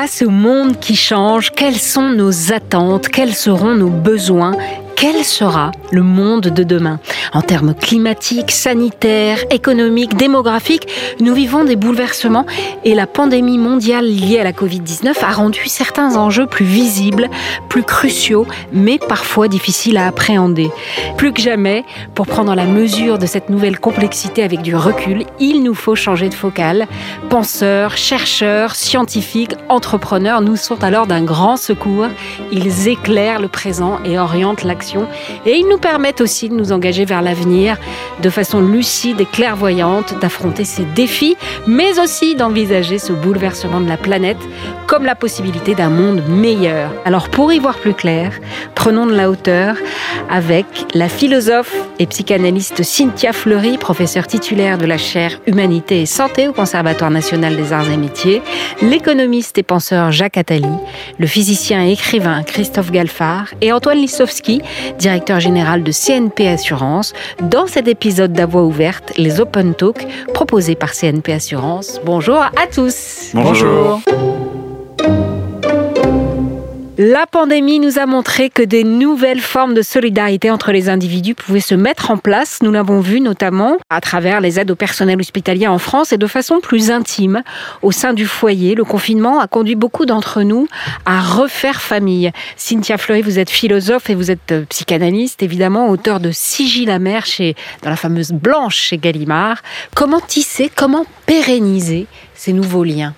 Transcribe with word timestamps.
Face 0.00 0.22
au 0.22 0.30
monde 0.30 0.78
qui 0.78 0.94
change, 0.94 1.50
quelles 1.50 1.74
sont 1.74 2.10
nos 2.10 2.52
attentes, 2.52 3.08
quels 3.08 3.34
seront 3.34 3.74
nos 3.74 3.90
besoins 3.90 4.56
quel 5.00 5.24
sera 5.24 5.70
le 5.92 6.02
monde 6.02 6.48
de 6.48 6.64
demain? 6.64 6.98
En 7.32 7.40
termes 7.40 7.72
climatiques, 7.72 8.50
sanitaires, 8.50 9.38
économiques, 9.52 10.16
démographiques, 10.16 10.88
nous 11.20 11.34
vivons 11.34 11.62
des 11.62 11.76
bouleversements 11.76 12.46
et 12.84 12.96
la 12.96 13.06
pandémie 13.06 13.58
mondiale 13.58 14.06
liée 14.06 14.40
à 14.40 14.44
la 14.44 14.50
Covid-19 14.50 15.14
a 15.22 15.30
rendu 15.30 15.68
certains 15.68 16.16
enjeux 16.16 16.46
plus 16.46 16.64
visibles, 16.64 17.30
plus 17.68 17.84
cruciaux, 17.84 18.44
mais 18.72 18.98
parfois 18.98 19.46
difficiles 19.46 19.98
à 19.98 20.08
appréhender. 20.08 20.68
Plus 21.16 21.32
que 21.32 21.40
jamais, 21.40 21.84
pour 22.16 22.26
prendre 22.26 22.56
la 22.56 22.64
mesure 22.64 23.18
de 23.18 23.26
cette 23.26 23.50
nouvelle 23.50 23.78
complexité 23.78 24.42
avec 24.42 24.62
du 24.62 24.74
recul, 24.74 25.26
il 25.38 25.62
nous 25.62 25.74
faut 25.74 25.94
changer 25.94 26.28
de 26.28 26.34
focale. 26.34 26.88
Penseurs, 27.30 27.96
chercheurs, 27.96 28.74
scientifiques, 28.74 29.54
entrepreneurs 29.68 30.40
nous 30.40 30.56
sont 30.56 30.82
alors 30.82 31.06
d'un 31.06 31.22
grand 31.22 31.56
secours. 31.56 32.08
Ils 32.50 32.88
éclairent 32.88 33.40
le 33.40 33.48
présent 33.48 34.00
et 34.04 34.18
orientent 34.18 34.64
l'action 34.64 34.87
et 35.46 35.56
ils 35.56 35.68
nous 35.68 35.78
permettent 35.78 36.20
aussi 36.20 36.48
de 36.48 36.54
nous 36.54 36.72
engager 36.72 37.04
vers 37.04 37.22
l'avenir 37.22 37.76
de 38.22 38.30
façon 38.30 38.60
lucide 38.60 39.20
et 39.20 39.26
clairvoyante, 39.26 40.14
d'affronter 40.20 40.64
ces 40.64 40.84
défis, 40.84 41.36
mais 41.66 41.98
aussi 41.98 42.34
d'envisager 42.34 42.98
ce 42.98 43.12
bouleversement 43.12 43.80
de 43.80 43.88
la 43.88 43.96
planète 43.96 44.38
comme 44.86 45.04
la 45.04 45.14
possibilité 45.14 45.74
d'un 45.74 45.90
monde 45.90 46.22
meilleur. 46.28 46.90
Alors 47.04 47.28
pour 47.28 47.52
y 47.52 47.58
voir 47.58 47.76
plus 47.76 47.94
clair, 47.94 48.32
prenons 48.74 49.06
de 49.06 49.14
la 49.14 49.30
hauteur 49.30 49.76
avec 50.30 50.66
la 50.94 51.08
philosophe 51.08 51.74
et 51.98 52.06
psychanalyste 52.06 52.82
Cynthia 52.82 53.32
Fleury, 53.32 53.76
professeure 53.76 54.26
titulaire 54.26 54.78
de 54.78 54.86
la 54.86 54.98
chaire 54.98 55.40
Humanité 55.46 56.02
et 56.02 56.06
Santé 56.06 56.48
au 56.48 56.52
Conservatoire 56.52 57.10
national 57.10 57.56
des 57.56 57.72
arts 57.72 57.90
et 57.90 57.96
métiers, 57.96 58.42
l'économiste 58.82 59.58
et 59.58 59.62
penseur 59.62 60.10
Jacques 60.12 60.38
Attali, 60.38 60.68
le 61.18 61.26
physicien 61.26 61.84
et 61.84 61.92
écrivain 61.92 62.42
Christophe 62.42 62.90
Galfard 62.90 63.48
et 63.60 63.72
Antoine 63.72 63.98
Lissowski, 63.98 64.62
directeur 64.98 65.40
général 65.40 65.82
de 65.82 65.92
CNP 65.92 66.48
Assurance, 66.48 67.12
dans 67.42 67.66
cet 67.66 67.88
épisode 67.88 68.32
d'Avoix 68.32 68.62
ouverte, 68.62 69.12
les 69.16 69.40
Open 69.40 69.74
Talk 69.74 70.06
proposés 70.34 70.74
par 70.74 70.92
CNP 70.92 71.32
Assurance. 71.32 72.00
Bonjour 72.04 72.38
à 72.38 72.66
tous. 72.72 73.30
Bonjour. 73.34 74.00
La 77.00 77.28
pandémie 77.28 77.78
nous 77.78 78.00
a 78.00 78.06
montré 78.06 78.50
que 78.50 78.60
des 78.60 78.82
nouvelles 78.82 79.38
formes 79.38 79.72
de 79.72 79.82
solidarité 79.82 80.50
entre 80.50 80.72
les 80.72 80.88
individus 80.88 81.36
pouvaient 81.36 81.60
se 81.60 81.76
mettre 81.76 82.10
en 82.10 82.16
place. 82.16 82.58
Nous 82.60 82.72
l'avons 82.72 82.98
vu 82.98 83.20
notamment 83.20 83.76
à 83.88 84.00
travers 84.00 84.40
les 84.40 84.58
aides 84.58 84.72
au 84.72 84.74
personnel 84.74 85.20
hospitalier 85.20 85.68
en 85.68 85.78
France 85.78 86.12
et 86.12 86.18
de 86.18 86.26
façon 86.26 86.58
plus 86.58 86.90
intime 86.90 87.44
au 87.82 87.92
sein 87.92 88.14
du 88.14 88.26
foyer. 88.26 88.74
Le 88.74 88.82
confinement 88.82 89.38
a 89.38 89.46
conduit 89.46 89.76
beaucoup 89.76 90.06
d'entre 90.06 90.42
nous 90.42 90.66
à 91.06 91.20
refaire 91.20 91.80
famille. 91.80 92.32
Cynthia 92.56 92.98
Fleury, 92.98 93.22
vous 93.22 93.38
êtes 93.38 93.50
philosophe 93.50 94.10
et 94.10 94.16
vous 94.16 94.32
êtes 94.32 94.50
euh, 94.50 94.64
psychanalyste, 94.68 95.40
évidemment, 95.44 95.90
auteur 95.90 96.18
de 96.18 96.32
Sigil 96.32 96.86
la 96.86 96.98
mer 96.98 97.26
chez, 97.26 97.54
dans 97.82 97.90
la 97.90 97.96
fameuse 97.96 98.32
Blanche 98.32 98.76
chez 98.76 98.98
Gallimard. 98.98 99.62
Comment 99.94 100.20
tisser, 100.20 100.68
comment 100.74 101.06
pérenniser 101.26 102.08
ces 102.34 102.52
nouveaux 102.52 102.82
liens? 102.82 103.14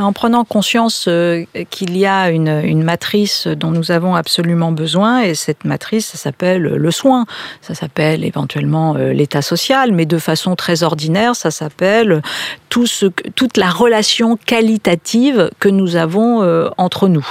En 0.00 0.12
prenant 0.12 0.44
conscience 0.44 1.06
euh, 1.08 1.44
qu'il 1.70 1.96
y 1.96 2.06
a 2.06 2.30
une, 2.30 2.82
matrice 2.82 3.46
dont 3.46 3.70
nous 3.70 3.90
avons 3.90 4.14
absolument 4.14 4.72
besoin, 4.72 5.22
et 5.22 5.34
cette 5.34 5.64
matrice, 5.64 6.06
ça 6.06 6.18
s'appelle 6.18 6.62
le 6.62 6.90
soin, 6.90 7.26
ça 7.60 7.74
s'appelle 7.74 8.24
éventuellement 8.24 8.96
euh, 8.96 9.12
l'état 9.12 9.42
social, 9.42 9.92
mais 9.92 10.06
de 10.06 10.18
façon 10.18 10.56
très 10.56 10.82
ordinaire, 10.82 11.36
ça 11.36 11.50
s'appelle 11.50 12.22
toute 12.68 13.56
la 13.56 13.68
relation 13.68 14.36
qualitative 14.36 15.50
que 15.58 15.68
nous 15.68 15.96
avons 15.96 16.42
euh, 16.42 16.68
entre 16.78 17.08
nous, 17.08 17.26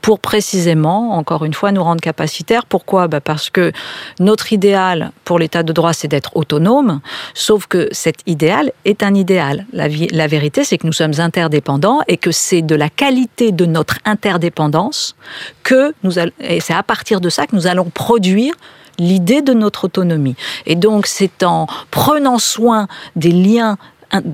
pour 0.00 0.18
précisément, 0.18 1.12
encore 1.12 1.44
une 1.44 1.54
fois, 1.54 1.72
nous 1.72 1.84
rendre 1.84 2.00
capacitaires. 2.00 2.64
Pourquoi? 2.64 3.06
Bah 3.06 3.20
Parce 3.20 3.50
que 3.50 3.72
notre 4.18 4.52
idéal 4.52 5.12
pour 5.24 5.38
l'état 5.38 5.62
de 5.62 5.72
droit, 5.72 5.92
c'est 5.92 6.08
d'être 6.08 6.36
autonome, 6.36 7.00
sauf 7.34 7.66
que 7.66 7.88
cet 7.92 8.16
idéal 8.26 8.72
est 8.84 9.02
un 9.02 9.14
idéal. 9.14 9.66
La 9.72 10.26
vérité, 10.26 10.64
c'est 10.64 10.78
que 10.78 10.86
nous 10.86 10.92
sommes 10.92 11.18
interdépendants 11.18 12.00
et 12.08 12.16
que 12.16 12.32
c'est 12.32 12.62
de 12.62 12.74
la 12.74 12.88
qualité 12.88 13.52
de 13.52 13.66
notre 13.66 13.98
interdépendance 14.04 15.14
que 15.62 15.92
nous 16.02 16.18
et 16.18 16.60
c'est 16.60 16.74
à 16.74 16.82
partir 16.82 17.20
de 17.20 17.28
ça 17.28 17.46
que 17.46 17.54
nous 17.54 17.66
allons 17.66 17.90
produire 17.90 18.54
l'idée 18.98 19.42
de 19.42 19.52
notre 19.52 19.84
autonomie. 19.84 20.34
Et 20.66 20.74
donc 20.74 21.06
c'est 21.06 21.42
en 21.44 21.66
prenant 21.90 22.38
soin 22.38 22.88
des 23.14 23.30
liens 23.30 23.76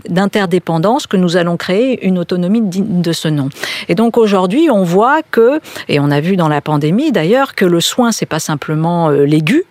d'interdépendance 0.09 1.07
que 1.07 1.17
nous 1.17 1.37
allons 1.37 1.57
créer 1.57 2.07
une 2.07 2.19
autonomie 2.19 2.63
de 2.63 3.13
ce 3.13 3.29
nom. 3.29 3.49
Et 3.89 3.95
donc 3.95 4.17
aujourd'hui, 4.17 4.69
on 4.71 4.85
voit 4.85 5.23
que, 5.23 5.61
et 5.89 5.99
on 5.99 6.11
a 6.11 6.21
vu 6.21 6.37
dans 6.37 6.49
la 6.49 6.61
pandémie 6.61 7.13
d'ailleurs, 7.13 7.55
que 7.55 7.65
le 7.65 7.81
soin, 7.81 8.13
c'est 8.13 8.25
pas 8.25 8.39
simplement 8.39 9.11
euh, 9.11 9.25
l'aigu, 9.25 9.65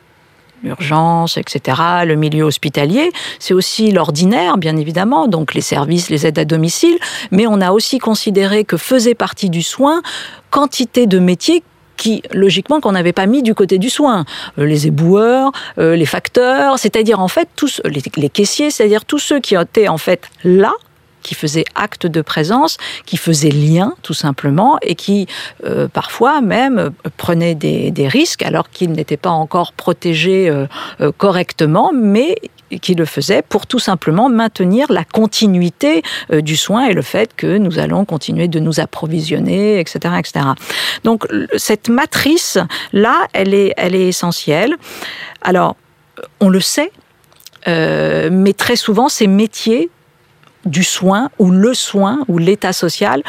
l'urgence, 0.63 1.37
etc., 1.37 1.81
le 2.05 2.15
milieu 2.15 2.43
hospitalier. 2.43 3.11
C'est 3.39 3.53
aussi 3.53 3.91
l'ordinaire, 3.91 4.57
bien 4.57 4.77
évidemment, 4.77 5.27
donc 5.27 5.53
les 5.53 5.61
services, 5.61 6.09
les 6.09 6.25
aides 6.25 6.39
à 6.39 6.45
domicile. 6.45 6.97
Mais 7.31 7.45
on 7.47 7.61
a 7.61 7.71
aussi 7.71 7.99
considéré 7.99 8.63
que 8.63 8.77
faisait 8.77 9.15
partie 9.15 9.49
du 9.49 9.61
soin 9.61 10.01
quantité 10.49 11.07
de 11.07 11.19
métiers 11.19 11.63
qui, 11.97 12.23
logiquement, 12.31 12.79
qu'on 12.79 12.91
n'avait 12.91 13.13
pas 13.13 13.25
mis 13.25 13.43
du 13.43 13.53
côté 13.53 13.77
du 13.77 13.89
soin. 13.89 14.25
Euh, 14.57 14.65
les 14.65 14.87
éboueurs, 14.87 15.51
euh, 15.77 15.95
les 15.95 16.05
facteurs, 16.05 16.79
c'est-à-dire 16.79 17.19
en 17.19 17.27
fait 17.27 17.47
tous 17.55 17.81
les 17.85 18.29
caissiers, 18.29 18.71
c'est-à-dire 18.71 19.05
tous 19.05 19.19
ceux 19.19 19.39
qui 19.39 19.55
étaient 19.55 19.87
en 19.87 19.97
fait 19.97 20.29
là 20.43 20.73
qui 21.23 21.33
faisaient 21.33 21.65
acte 21.73 22.05
de 22.05 22.21
présence, 22.21 22.77
qui 23.05 23.17
faisaient 23.17 23.49
lien 23.49 23.95
tout 24.03 24.13
simplement 24.13 24.77
et 24.81 24.95
qui 24.95 25.27
euh, 25.65 25.87
parfois 25.87 26.41
même 26.41 26.77
euh, 26.77 26.89
prenaient 27.17 27.55
des, 27.55 28.07
risques 28.07 28.43
alors 28.43 28.69
qu'ils 28.69 28.91
n'étaient 28.91 29.17
pas 29.17 29.29
encore 29.29 29.71
protégés 29.71 30.49
euh, 30.49 30.67
correctement, 31.17 31.91
mais 31.93 32.35
qui 32.81 32.95
le 32.95 33.05
faisaient 33.05 33.41
pour 33.41 33.65
tout 33.65 33.79
simplement 33.79 34.29
maintenir 34.29 34.91
la 34.91 35.05
continuité 35.05 36.01
du 36.31 36.57
soin 36.57 36.87
et 36.87 36.93
le 36.93 37.03
fait 37.03 37.33
que 37.35 37.57
nous 37.57 37.79
allons 37.79 38.03
continuer 38.03 38.47
de 38.47 38.59
nous 38.59 38.79
approvisionner, 38.79 39.79
etc., 39.79 40.15
etc. 40.17 40.45
Donc 41.03 41.27
cette 41.55 41.87
matrice 41.87 42.57
là, 42.91 43.27
elle 43.33 43.53
est, 43.53 43.73
elle 43.77 43.95
est 43.95 44.07
essentielle. 44.07 44.75
Alors 45.41 45.75
on 46.39 46.49
le 46.49 46.59
sait, 46.59 46.91
mais 47.67 48.53
très 48.57 48.75
souvent 48.75 49.07
ces 49.07 49.27
métiers 49.27 49.89
du 50.65 50.83
soin 50.83 51.29
ou 51.39 51.51
le 51.51 51.73
soin 51.73 52.19
ou 52.27 52.37
l'état 52.37 52.73
social 52.73 53.23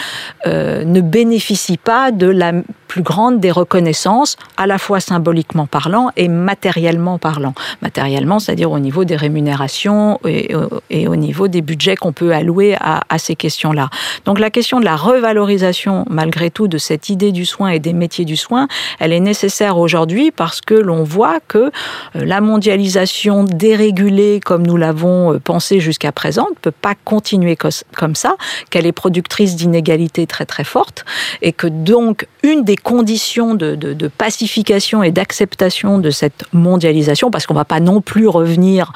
euh, 0.47 0.85
ne 0.85 1.01
bénéficie 1.01 1.77
pas 1.77 2.11
de 2.11 2.27
la 2.27 2.53
plus 2.95 3.03
grande 3.03 3.41
des 3.41 3.51
reconnaissances, 3.51 4.37
à 4.57 4.69
la 4.69 4.79
fois 4.79 5.01
symboliquement 5.01 5.67
parlant 5.67 6.11
et 6.17 6.29
matériellement 6.29 7.19
parlant. 7.19 7.53
Matériellement, 7.83 8.39
c'est-à-dire 8.39 8.71
au 8.71 8.79
niveau 8.79 9.05
des 9.05 9.17
rémunérations 9.17 10.21
et, 10.25 10.55
au 10.55 11.17
niveau 11.17 11.49
des 11.49 11.61
budgets 11.61 11.97
qu'on 11.97 12.13
peut 12.13 12.33
allouer 12.33 12.77
à, 12.81 13.03
ces 13.19 13.35
questions-là. 13.35 13.91
Donc 14.27 14.39
la 14.39 14.49
question 14.49 14.79
de 14.79 14.85
la 14.85 14.95
revalorisation, 14.95 16.05
malgré 16.09 16.51
tout, 16.51 16.69
de 16.69 16.79
cette 16.79 17.09
idée 17.09 17.33
du 17.33 17.45
soin 17.45 17.71
et 17.71 17.81
des 17.81 17.93
métiers 17.93 18.25
du 18.25 18.37
soin, 18.37 18.69
elle 19.01 19.13
est 19.13 19.19
nécessaire 19.19 19.77
aujourd'hui 19.77 20.31
parce 20.31 20.61
que 20.61 20.75
l'on 20.75 21.03
voit 21.03 21.41
que 21.49 21.59
euh, 21.59 21.71
la 22.15 22.41
mondialisation 22.41 23.43
dérégulée, 23.43 24.39
comme 24.45 24.65
nous 24.65 24.77
l'avons 24.77 25.35
euh, 25.35 25.41
pensé 25.41 25.81
jusqu'à 25.81 26.13
présent, 26.13 26.47
ne 26.51 26.55
peut 26.61 26.71
pas 26.71 26.95
continuer 27.25 27.57
comme 27.97 28.15
ça, 28.15 28.37
qu'elle 28.69 28.85
est 28.85 28.93
productrice 28.93 29.57
d'inégalités 29.57 30.27
très 30.27 30.45
très 30.45 30.63
fortes, 30.63 31.07
et 31.41 31.53
que 31.53 31.67
donc 31.67 32.27
une 32.43 32.65
des 32.65 32.77
conditions 32.77 33.55
de, 33.55 34.09
pacification 34.19 35.03
et 35.03 35.11
d'acceptation 35.11 35.99
de 35.99 36.11
cette 36.11 36.45
mondialisation, 36.53 37.31
parce 37.31 37.47
qu'on 37.47 37.55
va 37.55 37.65
pas 37.65 37.81
non 37.81 38.03
plus 38.03 38.29
revenir 38.29 38.93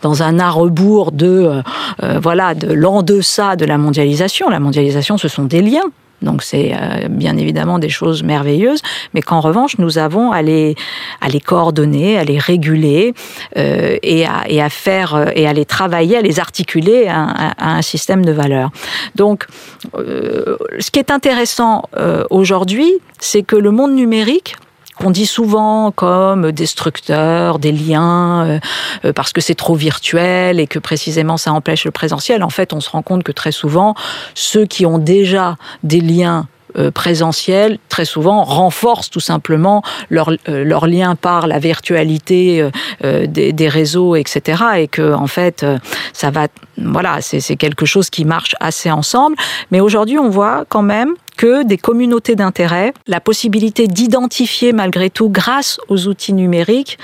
dans 0.00 0.22
un 0.22 0.38
à 0.38 0.48
rebours 0.48 1.10
de 1.10 1.26
euh, 1.26 1.62
euh, 2.04 2.20
voilà 2.22 2.54
de 2.54 2.72
l'en-deçà 2.72 3.56
de 3.56 3.64
la 3.64 3.78
mondialisation. 3.78 4.48
La 4.48 4.60
mondialisation, 4.60 5.18
ce 5.18 5.26
sont 5.26 5.44
des 5.44 5.60
liens 5.60 5.90
donc 6.22 6.42
c'est 6.42 6.72
euh, 6.72 7.08
bien 7.08 7.36
évidemment 7.36 7.78
des 7.78 7.88
choses 7.88 8.22
merveilleuses, 8.22 8.82
mais 9.14 9.22
qu'en 9.22 9.40
revanche 9.40 9.78
nous 9.78 9.98
avons 9.98 10.32
à 10.32 10.42
les, 10.42 10.74
à 11.20 11.28
les 11.28 11.40
coordonner, 11.40 12.18
à 12.18 12.24
les 12.24 12.38
réguler 12.38 13.14
euh, 13.56 13.98
et, 14.02 14.26
à, 14.26 14.44
et, 14.48 14.62
à, 14.62 14.68
faire 14.68 15.14
euh, 15.14 15.26
et 15.34 15.46
à 15.46 15.52
les 15.52 15.64
travailler, 15.64 16.16
à 16.16 16.22
les 16.22 16.40
articuler 16.40 17.08
à, 17.08 17.54
un 17.58 17.82
système 17.82 18.24
de 18.24 18.32
valeurs. 18.32 18.70
Donc 19.14 19.46
ce 19.94 20.90
qui 20.90 20.98
est 20.98 21.10
intéressant 21.10 21.84
aujourd'hui, 22.30 22.92
c'est 23.18 23.42
que 23.42 23.56
le 23.56 23.70
monde 23.70 23.92
numérique 23.94 24.56
qu'on 25.02 25.10
dit 25.10 25.26
souvent 25.26 25.90
comme 25.90 26.52
destructeur 26.52 27.58
des 27.58 27.72
liens 27.72 28.46
euh, 28.46 28.58
euh, 29.04 29.12
parce 29.12 29.32
que 29.32 29.40
c'est 29.40 29.56
trop 29.56 29.74
virtuel 29.74 30.60
et 30.60 30.68
que 30.68 30.78
précisément 30.78 31.36
ça 31.36 31.52
empêche 31.52 31.84
le 31.84 31.90
présentiel. 31.90 32.44
En 32.44 32.50
fait, 32.50 32.72
on 32.72 32.80
se 32.80 32.88
rend 32.88 33.02
compte 33.02 33.24
que 33.24 33.32
très 33.32 33.50
souvent, 33.50 33.96
ceux 34.34 34.64
qui 34.64 34.86
ont 34.86 34.98
déjà 34.98 35.56
des 35.82 36.00
liens 36.00 36.46
euh, 36.78 36.92
présentiels, 36.92 37.78
très 37.88 38.04
souvent 38.04 38.44
renforcent 38.44 39.10
tout 39.10 39.20
simplement 39.20 39.82
leur, 40.08 40.30
leur 40.46 40.86
lien 40.86 41.16
par 41.16 41.48
la 41.48 41.58
virtualité 41.58 42.70
des, 43.02 43.52
des, 43.52 43.68
réseaux, 43.68 44.14
etc. 44.14 44.62
Et 44.78 44.88
que 44.88 45.12
en 45.12 45.26
fait, 45.26 45.66
ça 46.12 46.30
va, 46.30 46.46
voilà, 46.78 47.20
c'est 47.20 47.56
quelque 47.56 47.86
chose 47.86 48.08
qui 48.08 48.24
marche 48.24 48.54
assez 48.60 48.90
ensemble. 48.90 49.36
Mais 49.72 49.80
aujourd'hui, 49.80 50.18
on 50.18 50.30
voit 50.30 50.64
quand 50.68 50.82
même 50.82 51.14
des 51.42 51.76
communautés 51.76 52.36
d'intérêt, 52.36 52.92
la 53.06 53.20
possibilité 53.20 53.86
d'identifier 53.86 54.72
malgré 54.72 55.10
tout, 55.10 55.28
grâce 55.28 55.78
aux 55.88 56.06
outils 56.06 56.32
numériques, 56.32 56.98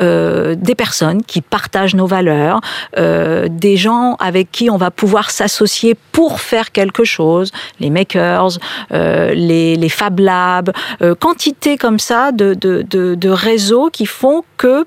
euh, 0.00 0.54
des 0.54 0.74
personnes 0.74 1.22
qui 1.22 1.40
partagent 1.40 1.94
nos 1.94 2.06
valeurs, 2.06 2.60
euh, 2.98 3.48
des 3.50 3.76
gens 3.76 4.16
avec 4.18 4.52
qui 4.52 4.70
on 4.70 4.76
va 4.76 4.90
pouvoir 4.90 5.30
s'associer 5.30 5.96
pour 6.12 6.40
faire 6.40 6.72
quelque 6.72 7.04
chose, 7.04 7.50
les 7.80 7.90
makers, 7.90 8.58
euh, 8.92 9.32
les, 9.34 9.88
Fab 9.88 10.20
Labs, 10.20 10.70
quantité 11.18 11.78
comme 11.78 11.98
ça 11.98 12.30
de, 12.30 13.28
réseaux 13.28 13.88
qui 13.90 14.04
font 14.04 14.44
que 14.58 14.84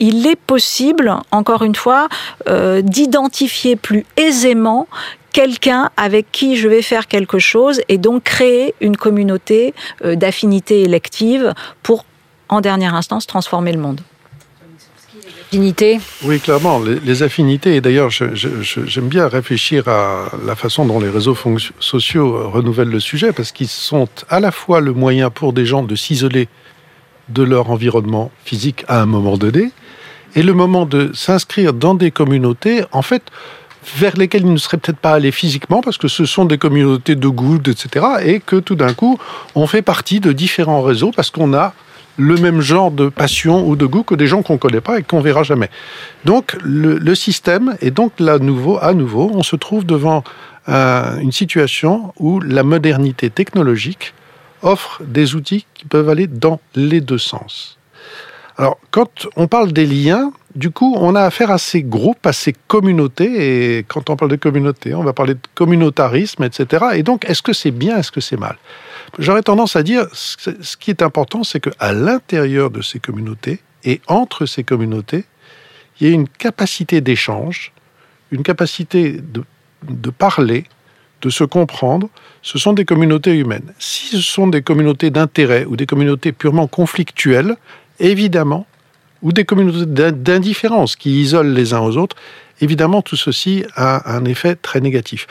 il 0.00 0.26
est 0.26 0.36
possible, 0.36 1.14
encore 1.30 1.62
une 1.62 1.76
fois, 1.76 2.08
d'identifier 2.82 3.76
plus 3.76 4.04
aisément 4.16 4.88
quelqu'un 5.32 5.90
avec 5.96 6.30
qui 6.30 6.56
je 6.56 6.68
vais 6.68 6.82
faire 6.82 7.08
quelque 7.08 7.38
chose 7.38 7.80
et 7.88 7.98
donc 7.98 8.24
créer 8.24 8.74
une 8.80 8.96
communauté 8.96 9.74
euh, 10.04 10.14
d'affinités 10.14 10.82
électives 10.82 11.52
pour, 11.82 12.04
en 12.48 12.60
dernière 12.60 12.94
instance, 12.94 13.26
transformer 13.26 13.72
le 13.72 13.80
monde. 13.80 14.00
Affinités 15.48 16.00
Oui, 16.22 16.40
clairement, 16.40 16.78
les, 16.78 16.98
les 17.00 17.22
affinités, 17.22 17.76
et 17.76 17.80
d'ailleurs, 17.82 18.08
j'aime 18.10 19.08
bien 19.08 19.28
réfléchir 19.28 19.86
à 19.86 20.30
la 20.46 20.56
façon 20.56 20.86
dont 20.86 20.98
les 20.98 21.10
réseaux 21.10 21.36
sociaux 21.78 22.50
renouvellent 22.50 22.88
le 22.88 23.00
sujet, 23.00 23.32
parce 23.32 23.52
qu'ils 23.52 23.68
sont 23.68 24.08
à 24.30 24.40
la 24.40 24.50
fois 24.50 24.80
le 24.80 24.94
moyen 24.94 25.28
pour 25.28 25.52
des 25.52 25.66
gens 25.66 25.82
de 25.82 25.94
s'isoler 25.94 26.48
de 27.28 27.42
leur 27.42 27.70
environnement 27.70 28.30
physique 28.46 28.84
à 28.88 29.02
un 29.02 29.06
moment 29.06 29.36
donné, 29.36 29.72
et 30.34 30.42
le 30.42 30.54
moment 30.54 30.86
de 30.86 31.10
s'inscrire 31.12 31.74
dans 31.74 31.94
des 31.94 32.10
communautés, 32.10 32.84
en 32.92 33.02
fait, 33.02 33.22
vers 33.96 34.16
lesquelles 34.16 34.42
ils 34.42 34.52
ne 34.52 34.58
seraient 34.58 34.76
peut-être 34.76 34.98
pas 34.98 35.12
allés 35.12 35.32
physiquement, 35.32 35.80
parce 35.80 35.98
que 35.98 36.08
ce 36.08 36.24
sont 36.24 36.44
des 36.44 36.58
communautés 36.58 37.14
de 37.14 37.28
goût, 37.28 37.58
etc., 37.58 38.06
et 38.24 38.40
que 38.40 38.56
tout 38.56 38.74
d'un 38.74 38.94
coup, 38.94 39.18
on 39.54 39.66
fait 39.66 39.82
partie 39.82 40.20
de 40.20 40.32
différents 40.32 40.82
réseaux, 40.82 41.10
parce 41.14 41.30
qu'on 41.30 41.54
a 41.54 41.74
le 42.18 42.36
même 42.36 42.60
genre 42.60 42.90
de 42.90 43.08
passion 43.08 43.66
ou 43.66 43.76
de 43.76 43.86
goût 43.86 44.02
que 44.02 44.14
des 44.14 44.26
gens 44.26 44.42
qu'on 44.42 44.54
ne 44.54 44.58
connaît 44.58 44.80
pas 44.80 44.98
et 44.98 45.02
qu'on 45.02 45.20
verra 45.20 45.42
jamais. 45.42 45.70
Donc 46.24 46.56
le, 46.62 47.14
système, 47.14 47.76
et 47.80 47.90
donc 47.90 48.12
là, 48.20 48.38
nouveau, 48.38 48.78
à 48.80 48.92
nouveau, 48.94 49.30
on 49.34 49.42
se 49.42 49.56
trouve 49.56 49.86
devant 49.86 50.22
euh, 50.68 51.18
une 51.18 51.32
situation 51.32 52.12
où 52.18 52.40
la 52.40 52.62
modernité 52.62 53.30
technologique 53.30 54.14
offre 54.62 55.02
des 55.04 55.34
outils 55.34 55.66
qui 55.74 55.84
peuvent 55.86 56.08
aller 56.08 56.26
dans 56.26 56.60
les 56.74 57.00
deux 57.00 57.18
sens. 57.18 57.78
Alors, 58.58 58.78
quand 58.90 59.28
on 59.36 59.48
parle 59.48 59.72
des 59.72 59.86
liens, 59.86 60.32
du 60.54 60.70
coup, 60.70 60.94
on 60.98 61.14
a 61.14 61.22
affaire 61.22 61.50
à 61.50 61.58
ces 61.58 61.82
groupes, 61.82 62.26
à 62.26 62.32
ces 62.32 62.52
communautés, 62.52 63.78
et 63.78 63.84
quand 63.84 64.10
on 64.10 64.16
parle 64.16 64.30
de 64.30 64.36
communauté, 64.36 64.94
on 64.94 65.02
va 65.02 65.12
parler 65.12 65.34
de 65.34 65.40
communautarisme, 65.54 66.44
etc. 66.44 66.86
Et 66.94 67.02
donc, 67.02 67.24
est-ce 67.28 67.42
que 67.42 67.52
c'est 67.52 67.70
bien, 67.70 67.98
est-ce 67.98 68.12
que 68.12 68.20
c'est 68.20 68.36
mal? 68.36 68.56
J'aurais 69.18 69.42
tendance 69.42 69.76
à 69.76 69.82
dire, 69.82 70.06
ce 70.12 70.76
qui 70.76 70.90
est 70.90 71.02
important, 71.02 71.44
c'est 71.44 71.60
qu'à 71.60 71.92
l'intérieur 71.92 72.70
de 72.70 72.82
ces 72.82 72.98
communautés 72.98 73.60
et 73.84 74.00
entre 74.06 74.46
ces 74.46 74.64
communautés, 74.64 75.24
il 76.00 76.08
y 76.08 76.10
a 76.10 76.14
une 76.14 76.28
capacité 76.28 77.00
d'échange, 77.00 77.72
une 78.30 78.42
capacité 78.42 79.12
de, 79.12 79.44
de 79.88 80.10
parler, 80.10 80.64
de 81.22 81.30
se 81.30 81.44
comprendre, 81.44 82.08
ce 82.42 82.58
sont 82.58 82.72
des 82.72 82.84
communautés 82.84 83.34
humaines. 83.34 83.72
Si 83.78 84.16
ce 84.16 84.20
sont 84.20 84.48
des 84.48 84.62
communautés 84.62 85.10
d'intérêt 85.10 85.64
ou 85.64 85.76
des 85.76 85.86
communautés 85.86 86.32
purement 86.32 86.66
conflictuelles, 86.66 87.56
évidemment, 88.02 88.66
ou 89.22 89.32
des 89.32 89.44
communautés 89.44 90.12
d'indifférence 90.12 90.96
qui 90.96 91.20
isolent 91.20 91.54
les 91.54 91.72
uns 91.72 91.80
aux 91.80 91.96
autres, 91.96 92.16
évidemment, 92.60 93.00
tout 93.00 93.16
ceci 93.16 93.64
a 93.76 94.14
un 94.14 94.24
effet 94.24 94.56
très 94.56 94.80
négatif. 94.80 95.26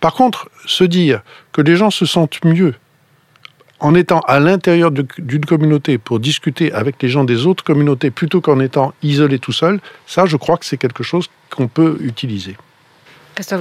Par 0.00 0.14
contre, 0.14 0.50
se 0.66 0.84
dire 0.84 1.22
que 1.52 1.62
les 1.62 1.76
gens 1.76 1.90
se 1.90 2.04
sentent 2.04 2.44
mieux 2.44 2.74
en 3.78 3.94
étant 3.94 4.20
à 4.20 4.40
l'intérieur 4.40 4.90
d'une 4.90 5.44
communauté 5.44 5.98
pour 5.98 6.18
discuter 6.18 6.72
avec 6.72 7.00
les 7.02 7.08
gens 7.08 7.24
des 7.24 7.46
autres 7.46 7.62
communautés 7.62 8.10
plutôt 8.10 8.40
qu'en 8.40 8.58
étant 8.58 8.94
isolé 9.02 9.38
tout 9.38 9.52
seul, 9.52 9.80
ça, 10.06 10.26
je 10.26 10.36
crois 10.36 10.56
que 10.56 10.64
c'est 10.64 10.78
quelque 10.78 11.02
chose 11.02 11.28
qu'on 11.50 11.68
peut 11.68 11.98
utiliser. 12.00 12.56
Christophe 13.34 13.60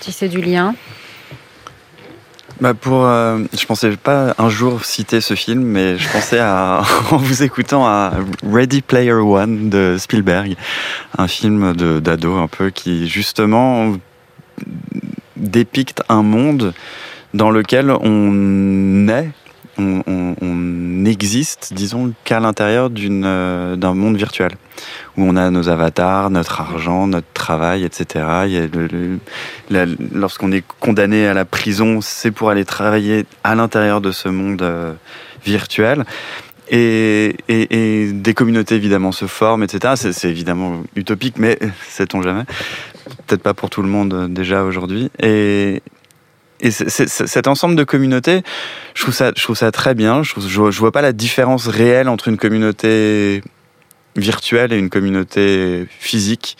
tisser 0.00 0.28
du 0.28 0.42
lien 0.42 0.74
bah 2.60 2.72
pour, 2.72 3.04
euh, 3.04 3.40
je 3.58 3.66
pensais 3.66 3.96
pas 3.96 4.34
un 4.38 4.48
jour 4.48 4.84
citer 4.84 5.20
ce 5.20 5.34
film, 5.34 5.62
mais 5.62 5.98
je 5.98 6.08
pensais 6.08 6.38
à, 6.38 6.82
en 7.10 7.16
vous 7.16 7.42
écoutant 7.42 7.86
à 7.86 8.12
Ready 8.48 8.82
Player 8.82 9.12
One 9.12 9.70
de 9.70 9.96
Spielberg, 9.98 10.56
un 11.18 11.26
film 11.28 11.74
d'ado 12.00 12.36
un 12.36 12.46
peu 12.46 12.70
qui 12.70 13.08
justement 13.08 13.96
dépicte 15.36 16.02
un 16.08 16.22
monde 16.22 16.74
dans 17.34 17.50
lequel 17.50 17.90
on 17.90 19.08
est 19.08 19.30
on, 19.78 20.02
on, 20.06 20.34
on 20.40 21.04
existe, 21.04 21.72
disons, 21.74 22.12
qu'à 22.24 22.40
l'intérieur 22.40 22.90
euh, 22.98 23.76
d'un 23.76 23.94
monde 23.94 24.16
virtuel 24.16 24.52
où 25.16 25.22
on 25.22 25.36
a 25.36 25.50
nos 25.50 25.68
avatars, 25.68 26.30
notre 26.30 26.60
argent, 26.60 27.06
notre 27.06 27.32
travail, 27.32 27.84
etc. 27.84 28.24
Lorsqu'on 30.12 30.52
est 30.52 30.64
condamné 30.80 31.26
à 31.26 31.34
la 31.34 31.44
prison, 31.44 32.00
c'est 32.00 32.30
pour 32.30 32.50
aller 32.50 32.64
travailler 32.64 33.26
à 33.44 33.54
l'intérieur 33.54 34.00
de 34.00 34.10
ce 34.10 34.28
monde 34.28 34.62
euh, 34.62 34.92
virtuel. 35.44 36.04
Et, 36.70 37.36
et, 37.48 38.06
et, 38.06 38.12
des 38.12 38.32
communautés 38.32 38.76
évidemment 38.76 39.12
se 39.12 39.26
forment, 39.26 39.62
etc. 39.62 39.94
C'est 40.12 40.30
évidemment 40.30 40.82
utopique, 40.96 41.38
mais 41.38 41.58
sait-on 41.88 42.22
jamais 42.22 42.44
Peut-être 43.26 43.42
pas 43.42 43.52
pour 43.52 43.68
tout 43.68 43.82
le 43.82 43.88
monde 43.88 44.14
euh, 44.14 44.28
déjà 44.28 44.64
aujourd'hui. 44.64 45.10
Et, 45.22 45.82
et 46.64 46.70
cet 46.70 47.46
ensemble 47.46 47.76
de 47.76 47.84
communautés, 47.84 48.42
je 48.94 49.02
trouve 49.02 49.56
ça, 49.56 49.72
très 49.72 49.94
bien. 49.94 50.22
Je, 50.22 50.30
trouve, 50.30 50.48
je, 50.48 50.70
je 50.70 50.78
vois 50.78 50.92
pas 50.92 51.02
la 51.02 51.12
différence 51.12 51.66
réelle 51.66 52.08
entre 52.08 52.28
une 52.28 52.36
communauté 52.36 53.42
virtuelle 54.16 54.72
et 54.72 54.78
une 54.78 54.90
communauté 54.90 55.86
physique. 55.98 56.56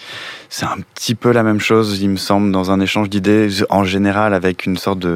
C'est 0.49 0.67
un 0.67 0.79
petit 0.95 1.15
peu 1.15 1.33
la 1.33 1.43
même 1.43 1.61
chose, 1.61 2.01
il 2.01 2.11
me 2.11 2.17
semble, 2.17 2.53
dans 2.53 2.71
un 2.71 2.81
échange 2.81 3.09
d'idées, 3.09 3.49
en 3.71 3.85
général 3.85 4.35
avec 4.35 4.67
une 4.67 4.77
sorte 4.77 5.07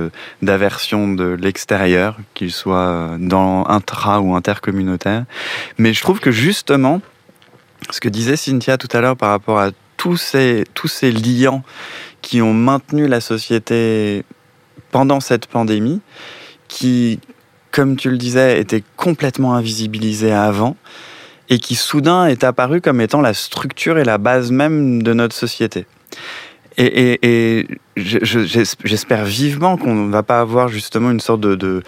d'aversion 0.43 1.13
de 1.13 1.37
l'extérieur, 1.41 2.17
qu'il 2.35 2.53
soit 2.53 3.17
intra 3.69 4.21
ou 4.21 4.35
intercommunautaire. 4.35 5.25
Mais 5.79 5.93
je 5.93 6.01
trouve 6.01 6.21
que 6.21 6.31
justement, 6.31 7.01
ce 7.91 8.01
que 8.01 8.09
disait 8.09 8.37
Cynthia 8.37 8.79
tout 8.79 8.89
à 8.93 9.01
l'heure 9.01 9.17
par 9.17 9.31
rapport 9.31 9.59
à 9.59 9.71
tous 9.97 10.17
ces 10.17 10.65
tous 10.75 10.89
ces 10.89 11.11
liants 11.11 11.65
qui 12.23 12.41
ont 12.41 12.55
maintenu 12.55 13.09
la 13.09 13.21
société 13.21 14.25
pendant 14.91 15.21
cette 15.21 15.47
pandémie, 15.47 16.01
qui, 16.69 17.21
comme 17.71 17.97
tu 17.97 18.11
le 18.11 18.19
disais, 18.19 18.61
était 18.61 18.83
complètement 18.97 19.55
invisibilisée 19.55 20.33
avant 20.33 20.77
et 21.49 21.59
qui 21.59 21.75
soudain 21.75 22.27
est 22.27 22.45
apparu 22.45 22.81
comme 22.81 23.01
étant 23.01 23.21
la 23.21 23.35
structure 23.35 23.99
et 23.99 24.05
la 24.05 24.19
base 24.19 24.51
même 24.51 25.03
de 25.03 25.13
notre 25.15 25.35
société. 25.35 25.87
Et, 26.81 27.67
j'espère 27.97 29.25
vivement 29.25 29.77
qu'on 29.77 29.97
ne 29.97 30.13
va 30.13 30.23
pas 30.23 30.39
avoir 30.39 30.69
justement 30.69 31.11
une 31.11 31.19
sorte 31.19 31.41
de, 31.41 31.83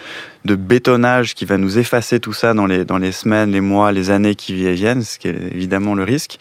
bétonnage 0.44 1.34
qui 1.36 1.44
va 1.44 1.58
nous 1.58 1.78
effacer 1.78 2.18
tout 2.18 2.32
ça 2.32 2.54
dans 2.54 2.66
les 2.66 3.12
semaines, 3.12 3.52
les 3.52 3.60
mois, 3.60 3.92
les 3.92 4.10
années 4.10 4.34
qui 4.34 4.54
viennent, 4.74 5.02
ce 5.02 5.20
qui 5.20 5.28
est 5.28 5.36
évidemment 5.52 5.94
le 5.94 6.02
risque, 6.02 6.38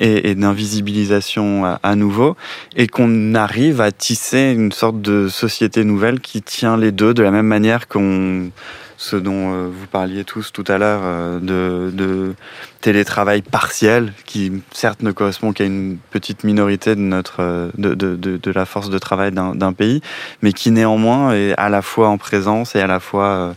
et, 0.00 0.34
d'invisibilisation 0.34 1.78
à, 1.82 1.94
nouveau, 1.94 2.36
et 2.74 2.86
qu'on 2.86 3.34
arrive 3.34 3.80
à 3.80 3.92
tisser 3.92 4.52
une 4.56 4.72
sorte 4.72 5.00
de 5.00 5.28
société 5.28 5.84
nouvelle 5.84 6.20
qui 6.20 6.42
tient 6.42 6.76
les 6.76 6.90
deux 6.92 7.14
de 7.14 7.22
la 7.22 7.30
même 7.30 7.46
manière 7.46 7.86
qu'on 7.86 8.50
ce 9.00 9.16
dont 9.16 9.54
euh, 9.54 9.68
vous 9.72 9.86
parliez 9.86 10.24
tous 10.24 10.52
tout 10.52 10.64
à 10.68 10.76
l'heure 10.76 11.00
euh, 11.02 11.90
de, 11.90 12.34
télétravail 12.82 13.40
partiel, 13.40 14.12
qui 14.26 14.52
certes 14.72 15.02
ne 15.02 15.10
correspond 15.10 15.54
qu'à 15.54 15.64
une 15.64 15.96
petite 16.10 16.44
minorité 16.44 16.94
de, 16.94 17.00
notre, 17.00 17.36
euh, 17.40 17.70
de, 17.78 17.94
de, 17.94 18.14
de 18.14 18.50
la 18.50 18.66
force 18.66 18.90
de 18.90 18.98
travail 18.98 19.32
d'un 19.32 19.72
pays, 19.72 20.02
mais 20.42 20.52
qui 20.52 20.70
néanmoins 20.70 21.32
est 21.32 21.54
à 21.56 21.70
la 21.70 21.80
fois 21.80 22.08
en 22.08 22.18
présence 22.18 22.76
et 22.76 22.80
à 22.80 22.86
la 22.86 23.00
fois 23.00 23.54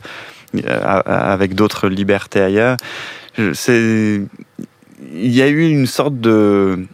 avec 1.06 1.56
d'autres 1.56 1.90
libertés 1.90 2.40
ailleurs. 2.40 2.78
Il 5.14 5.34
y 5.34 5.42
a 5.42 5.48
eu 5.48 5.70
une 5.70 5.88
sorte 5.88 6.20
de, 6.20 6.86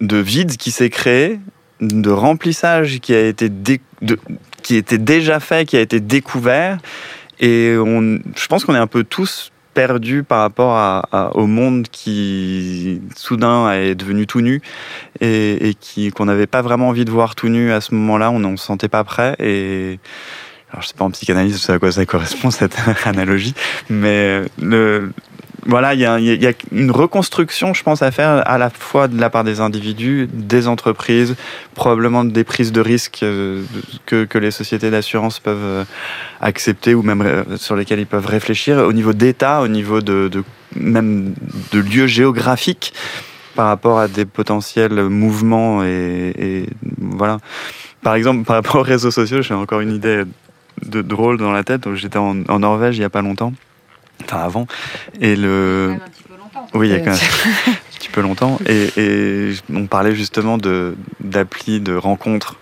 de 0.00 0.16
vide 0.16 0.56
qui 0.56 0.70
s'est 0.70 0.90
créé, 0.90 1.38
de 1.80 2.10
remplissage 2.10 3.00
qui 3.00 3.14
a 3.14 3.26
été 3.26 3.48
de, 3.48 3.78
qui 4.62 4.76
était 4.76 4.98
déjà 4.98 5.40
fait, 5.40 5.66
qui 5.66 5.76
a 5.76 5.80
été 5.80 6.00
découvert, 6.00 6.78
et 7.40 7.76
on, 7.78 8.18
je 8.36 8.46
pense 8.48 8.64
qu'on 8.64 8.74
est 8.74 8.78
un 8.78 8.86
peu 8.86 9.04
tous 9.04 9.52
perdus 9.74 10.24
par 10.24 10.40
rapport 10.40 11.06
au 11.36 11.46
monde 11.46 11.86
qui 11.88 13.00
soudain 13.14 13.70
est 13.70 13.94
devenu 13.94 14.26
tout 14.26 14.40
nu 14.40 14.60
et, 15.20 15.68
et 15.68 15.74
qui 15.74 16.10
qu'on 16.10 16.24
n'avait 16.24 16.48
pas 16.48 16.62
vraiment 16.62 16.88
envie 16.88 17.04
de 17.04 17.12
voir 17.12 17.36
tout 17.36 17.48
nu 17.48 17.70
à 17.70 17.80
ce 17.80 17.94
moment-là. 17.94 18.32
On 18.32 18.40
ne 18.40 18.56
se 18.56 18.64
sentait 18.64 18.88
pas 18.88 19.04
prêt. 19.04 19.36
Et 19.38 20.00
alors 20.72 20.82
je 20.82 20.88
sais 20.88 20.94
pas 20.94 21.04
en 21.04 21.12
psychanalyse 21.12 21.70
à 21.70 21.78
quoi 21.78 21.92
ça 21.92 22.04
correspond 22.06 22.50
cette 22.50 22.76
analogie, 23.04 23.54
mais 23.88 24.42
le 24.60 25.12
voilà, 25.66 25.94
il 25.94 26.00
y, 26.00 26.06
a, 26.46 26.52
une 26.72 26.90
reconstruction, 26.90 27.74
je 27.74 27.82
pense, 27.82 28.02
à 28.02 28.10
faire 28.10 28.48
à 28.48 28.58
la 28.58 28.70
fois 28.70 29.08
de 29.08 29.20
la 29.20 29.28
part 29.28 29.44
des 29.44 29.60
individus, 29.60 30.28
des 30.32 30.68
entreprises, 30.68 31.34
probablement 31.74 32.24
des 32.24 32.44
prises 32.44 32.72
de 32.72 32.80
risques 32.80 33.22
euh, 33.22 33.64
que, 34.06 34.38
les 34.38 34.50
sociétés 34.50 34.90
d'assurance 34.90 35.40
peuvent 35.40 35.58
euh, 35.60 35.84
accepter 36.40 36.94
ou 36.94 37.02
même 37.02 37.22
euh, 37.22 37.56
sur 37.56 37.74
lesquelles 37.74 38.00
ils 38.00 38.06
peuvent 38.06 38.26
réfléchir 38.26 38.78
au 38.78 38.92
niveau 38.92 39.12
d'État, 39.12 39.60
au 39.60 39.68
niveau 39.68 40.00
de, 40.00 40.30
même 40.76 41.34
de 41.72 41.80
lieux 41.80 42.06
géographiques 42.06 42.94
par 43.56 43.66
rapport 43.66 43.98
à 43.98 44.06
des 44.06 44.24
potentiels 44.24 45.08
mouvements 45.08 45.82
et, 45.82 46.66
voilà. 46.98 47.38
Par 48.02 48.14
exemple, 48.14 48.44
par 48.44 48.56
rapport 48.56 48.76
aux 48.76 48.84
réseaux 48.84 49.10
sociaux, 49.10 49.42
j'ai 49.42 49.54
encore 49.54 49.80
une 49.80 49.92
idée 49.92 50.22
de 50.86 51.02
drôle 51.02 51.36
dans 51.36 51.50
la 51.50 51.64
tête. 51.64 51.92
J'étais 51.94 52.16
en, 52.16 52.44
en 52.48 52.60
Norvège 52.60 52.96
il 52.96 53.00
y 53.00 53.04
a 53.04 53.10
pas 53.10 53.22
longtemps 53.22 53.52
enfin 54.24 54.38
avant. 54.38 54.66
Et 55.20 55.36
le. 55.36 55.96
un 55.96 56.08
petit 56.08 56.22
peu 56.22 56.36
longtemps. 56.36 56.66
Oui, 56.74 56.88
il 56.88 56.92
y 56.92 56.94
a 56.94 57.00
quand 57.00 57.10
même 57.10 57.14
un 57.66 57.72
petit 57.98 58.08
peu 58.08 58.20
longtemps. 58.20 58.58
Et, 58.66 58.90
et 58.96 59.54
on 59.72 59.86
parlait 59.86 60.14
justement 60.14 60.58
de 60.58 60.96
d'applis 61.20 61.80
de 61.80 61.94
rencontres. 61.94 62.56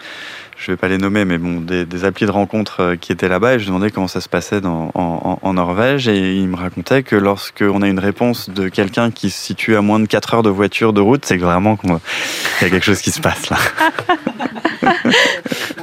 Je 0.58 0.72
vais 0.72 0.76
pas 0.76 0.88
les 0.88 0.96
nommer, 0.96 1.26
mais 1.26 1.36
bon, 1.36 1.60
des, 1.60 1.84
des 1.84 2.04
applis 2.04 2.25
de 2.25 2.30
rencontres 2.30 2.80
euh, 2.80 2.96
qui 2.96 3.12
étaient 3.12 3.28
là-bas. 3.28 3.54
Et 3.54 3.58
je 3.58 3.66
demandais 3.66 3.90
comment 3.90 4.08
ça 4.08 4.22
se 4.22 4.28
passait 4.28 4.60
en, 4.64 5.52
Norvège. 5.52 6.08
Et 6.08 6.34
il 6.34 6.48
me 6.48 6.56
racontait 6.56 7.02
que 7.02 7.16
lorsqu'on 7.16 7.82
a 7.82 7.88
une 7.88 7.98
réponse 7.98 8.50
de 8.50 8.68
quelqu'un 8.68 9.10
qui 9.10 9.30
se 9.30 9.38
situe 9.38 9.76
à 9.76 9.82
moins 9.82 10.00
de 10.00 10.06
4 10.06 10.34
heures 10.34 10.42
de 10.42 10.50
voiture 10.50 10.92
de 10.92 11.00
route, 11.00 11.25
c'est 11.25 11.36
vraiment 11.36 11.76
qu'il 11.76 11.90
y 11.90 12.64
a 12.64 12.70
quelque 12.70 12.84
chose 12.84 13.00
qui 13.00 13.10
se 13.10 13.20
passe 13.20 13.50
là. 13.50 13.58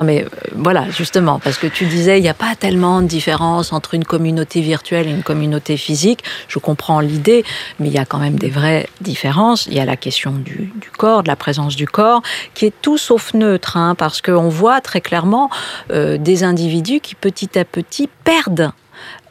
mais 0.04 0.24
euh, 0.24 0.30
voilà, 0.56 0.90
justement, 0.90 1.40
parce 1.40 1.58
que 1.58 1.68
tu 1.68 1.86
disais, 1.86 2.20
il 2.20 2.22
n'y 2.22 2.30
a 2.30 2.34
pas 2.34 2.56
tellement 2.56 3.02
de 3.02 3.08
différence 3.08 3.74
entre 3.74 3.94
une 3.94 4.06
communauté 4.06 4.62
virtuelle 4.62 5.08
et 5.08 5.12
une 5.12 5.24
communauté 5.24 5.78
physique. 5.78 6.24
Je 6.48 6.60
comprends 6.60 7.00
l'idée, 7.00 7.44
mais 7.80 7.88
il 7.88 7.94
y 7.94 8.00
a 8.00 8.06
quand 8.06 8.20
même 8.20 8.36
des 8.36 8.50
vraies 8.50 8.88
différences. 9.02 9.68
Il 9.68 9.74
y 9.74 9.80
a 9.80 9.86
la 9.86 9.98
question 9.98 10.32
du, 10.32 10.72
du 10.76 10.90
corps, 10.92 11.24
de 11.24 11.28
la 11.28 11.36
présence 11.36 11.76
du 11.76 11.88
corps, 11.88 12.22
qui 12.54 12.66
est 12.66 12.74
tout 12.82 12.98
sauf 12.98 13.34
neutre, 13.34 13.78
hein, 13.78 13.96
parce 13.96 14.22
qu'on 14.22 14.50
voit 14.50 14.63
très 14.82 15.02
clairement 15.02 15.50
euh, 15.92 16.18
des 16.18 16.44
individus 16.44 17.00
qui 17.00 17.16
petit 17.16 17.58
à 17.58 17.66
petit 17.66 18.10
perdent 18.24 18.72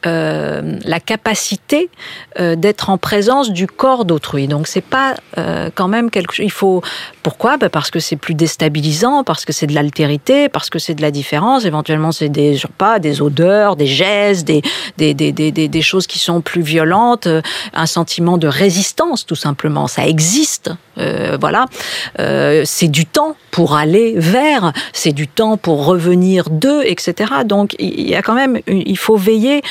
euh, 0.05 0.79
la 0.83 0.99
capacité 0.99 1.89
euh, 2.37 2.55
d'être 2.55 2.89
en 2.89 2.97
présence 2.97 3.51
du 3.51 3.67
corps 3.67 4.03
d'autrui. 4.03 4.49
Donc 4.49 4.67
c'est 4.67 4.81
pas 4.81 5.15
euh, 5.37 5.69
quand 5.73 5.87
même 5.87 6.09
quelque 6.09 6.33
chose. 6.33 6.45
Il 6.45 6.51
faut 6.51 6.81
pourquoi? 7.21 7.55
Ben 7.55 7.69
Parce 7.69 7.89
que 7.89 7.99
c'est 7.99 8.17
plus 8.17 8.33
déstabilisant, 8.33 9.23
parce 9.23 9.45
que 9.45 9.53
c'est 9.53 9.65
de 9.65 9.73
l'altérité, 9.73 10.49
parce 10.49 10.69
que 10.69 10.77
c'est 10.77 10.93
de 10.93 11.01
la 11.01 11.09
différence. 11.09 11.63
Éventuellement, 11.63 12.11
c'est 12.11 12.27
des, 12.27 12.59
pas, 12.77 12.99
des 12.99 13.21
odeurs, 13.21 13.77
des 13.77 13.85
gestes, 13.85 14.45
des, 14.45 14.61
des, 14.97 15.13
des, 15.13 15.31
des, 15.31 15.51
des 15.51 15.81
choses 15.81 16.05
qui 16.05 16.19
sont 16.19 16.41
plus 16.41 16.63
violentes, 16.63 17.29
un 17.73 17.85
sentiment 17.85 18.37
de 18.37 18.47
résistance, 18.47 19.25
tout 19.25 19.35
simplement. 19.35 19.87
Ça 19.87 20.05
existe. 20.05 20.71
Voilà. 21.39 21.65
C'est 22.65 22.89
du 22.89 23.05
temps 23.05 23.35
pour 23.51 23.75
aller 23.75 24.15
vers, 24.17 24.73
c'est 24.91 25.13
du 25.13 25.27
temps 25.27 25.57
pour 25.57 25.85
revenir 25.85 26.49
d'eux, 26.49 26.83
etc. 26.85 27.31
Donc, 27.45 27.75
il 27.79 28.09
y 28.09 28.15
a 28.15 28.21
quand 28.21 28.33
même, 28.33 28.59
il 28.67 28.97
faut 28.97 29.15
veiller 29.15 29.61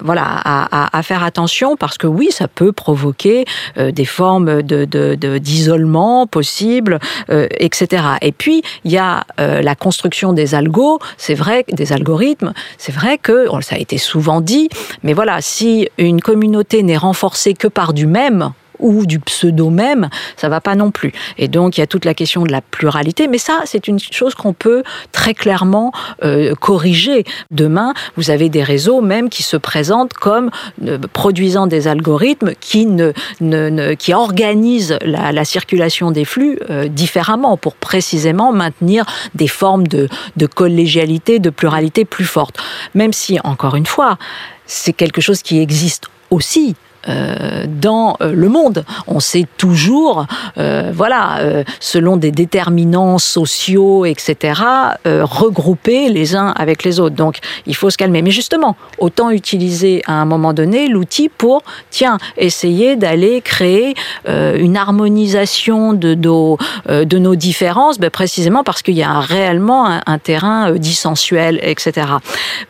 voilà, 0.00 0.24
à, 0.24 1.02
faire 1.02 1.22
attention 1.22 1.76
parce 1.76 1.98
que 1.98 2.06
oui, 2.06 2.28
ça 2.30 2.48
peut 2.48 2.72
provoquer 2.72 3.44
euh, 3.76 3.90
des 3.90 4.04
formes 4.04 4.62
de, 4.62 5.38
d'isolement 5.38 6.26
possibles, 6.26 6.98
euh, 7.30 7.46
etc. 7.58 8.04
Et 8.22 8.32
puis 8.32 8.62
il 8.84 8.92
y 8.92 8.98
a 8.98 9.24
euh, 9.40 9.62
la 9.62 9.74
construction 9.74 10.32
des 10.32 10.54
algos, 10.54 10.98
c'est 11.16 11.34
vrai, 11.34 11.64
des 11.72 11.92
algorithmes. 11.92 12.52
C'est 12.78 12.92
vrai 12.92 13.18
que 13.18 13.46
ça 13.60 13.76
a 13.76 13.78
été 13.78 13.98
souvent 13.98 14.40
dit, 14.40 14.68
mais 15.02 15.12
voilà, 15.12 15.40
si 15.40 15.88
une 15.98 16.20
communauté 16.20 16.82
n'est 16.82 16.96
renforcée 16.96 17.54
que 17.54 17.68
par 17.68 17.92
du 17.92 18.06
même, 18.06 18.52
ou 18.82 19.06
du 19.06 19.18
pseudo 19.18 19.70
même, 19.70 20.10
ça 20.36 20.48
va 20.48 20.60
pas 20.60 20.74
non 20.74 20.90
plus. 20.90 21.12
Et 21.38 21.48
donc 21.48 21.78
il 21.78 21.80
y 21.80 21.84
a 21.84 21.86
toute 21.86 22.04
la 22.04 22.14
question 22.14 22.42
de 22.42 22.52
la 22.52 22.60
pluralité, 22.60 23.28
mais 23.28 23.38
ça 23.38 23.60
c'est 23.64 23.88
une 23.88 23.98
chose 23.98 24.34
qu'on 24.34 24.52
peut 24.52 24.82
très 25.12 25.34
clairement 25.34 25.92
euh, 26.24 26.54
corriger. 26.54 27.24
Demain, 27.50 27.94
vous 28.16 28.30
avez 28.30 28.48
des 28.48 28.62
réseaux 28.62 29.00
même 29.00 29.28
qui 29.30 29.42
se 29.42 29.56
présentent 29.56 30.12
comme 30.14 30.50
euh, 30.86 30.98
produisant 31.12 31.66
des 31.66 31.88
algorithmes 31.88 32.52
qui 32.60 34.12
organisent 34.12 34.98
la, 35.02 35.32
la, 35.32 35.44
circulation 35.44 36.10
des 36.10 36.24
flux 36.24 36.58
euh, 36.70 36.88
différemment 36.88 37.56
pour 37.56 37.74
précisément 37.74 38.52
maintenir 38.52 39.04
des 39.34 39.48
formes 39.48 39.86
de 39.86 40.08
collégialité, 40.54 41.38
de 41.38 41.50
pluralité 41.50 42.04
plus 42.04 42.24
fortes. 42.24 42.58
Même 42.94 43.12
si 43.12 43.38
encore 43.44 43.76
une 43.76 43.86
fois, 43.86 44.18
c'est 44.66 44.92
quelque 44.92 45.20
chose 45.20 45.42
qui 45.42 45.60
existe 45.60 46.06
aussi 46.30 46.74
euh, 47.08 47.64
dans 47.66 48.16
euh, 48.20 48.32
le 48.32 48.48
monde. 48.48 48.84
On 49.06 49.20
sait 49.20 49.46
toujours, 49.56 50.26
euh, 50.58 50.92
voilà, 50.94 51.38
euh, 51.38 51.64
selon 51.80 52.16
des 52.16 52.30
déterminants 52.30 53.18
sociaux, 53.18 54.04
etc., 54.04 54.62
euh, 55.06 55.24
regrouper 55.24 56.08
les 56.08 56.36
uns 56.36 56.48
avec 56.48 56.84
les 56.84 57.00
autres. 57.00 57.16
Donc, 57.16 57.38
il 57.66 57.74
faut 57.74 57.90
se 57.90 57.98
calmer. 57.98 58.22
Mais 58.22 58.30
justement, 58.30 58.76
autant 58.98 59.30
utiliser 59.30 60.02
à 60.06 60.14
un 60.14 60.24
moment 60.24 60.52
donné 60.52 60.88
l'outil 60.88 61.28
pour, 61.28 61.62
tiens, 61.90 62.18
essayer 62.36 62.96
d'aller 62.96 63.40
créer 63.40 63.94
une 64.26 64.76
harmonisation 64.76 65.92
de 65.92 66.14
nos, 66.14 66.58
de 66.88 67.18
nos 67.18 67.34
différences, 67.34 67.98
ben, 67.98 68.10
précisément 68.10 68.64
parce 68.64 68.82
qu'il 68.82 68.94
y 68.94 69.02
a 69.02 69.20
réellement 69.20 69.86
un, 69.86 70.02
un 70.06 70.18
terrain 70.18 70.72
dissensuel, 70.72 71.58
etc. 71.62 72.06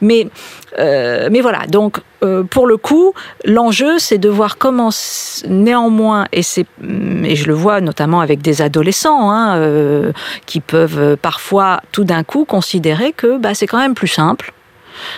Mais 0.00 0.28
euh, 0.78 1.28
mais 1.30 1.40
voilà, 1.40 1.66
donc 1.66 1.98
euh, 2.22 2.44
pour 2.44 2.66
le 2.66 2.76
coup, 2.76 3.14
l'enjeu, 3.44 3.98
c'est 3.98 4.18
de 4.18 4.28
voir 4.28 4.58
comment, 4.58 4.90
néanmoins, 5.48 6.26
et, 6.32 6.42
mm, 6.80 7.24
et 7.24 7.36
je 7.36 7.46
le 7.46 7.54
vois 7.54 7.80
notamment 7.80 8.20
avec 8.20 8.40
des 8.40 8.62
adolescents, 8.62 9.30
hein, 9.30 9.56
euh, 9.56 10.12
qui 10.46 10.60
peuvent 10.60 11.16
parfois 11.16 11.80
tout 11.92 12.04
d'un 12.04 12.24
coup 12.24 12.44
considérer 12.44 13.12
que 13.12 13.38
bah, 13.38 13.54
c'est 13.54 13.66
quand 13.66 13.78
même 13.78 13.94
plus 13.94 14.08
simple. 14.08 14.52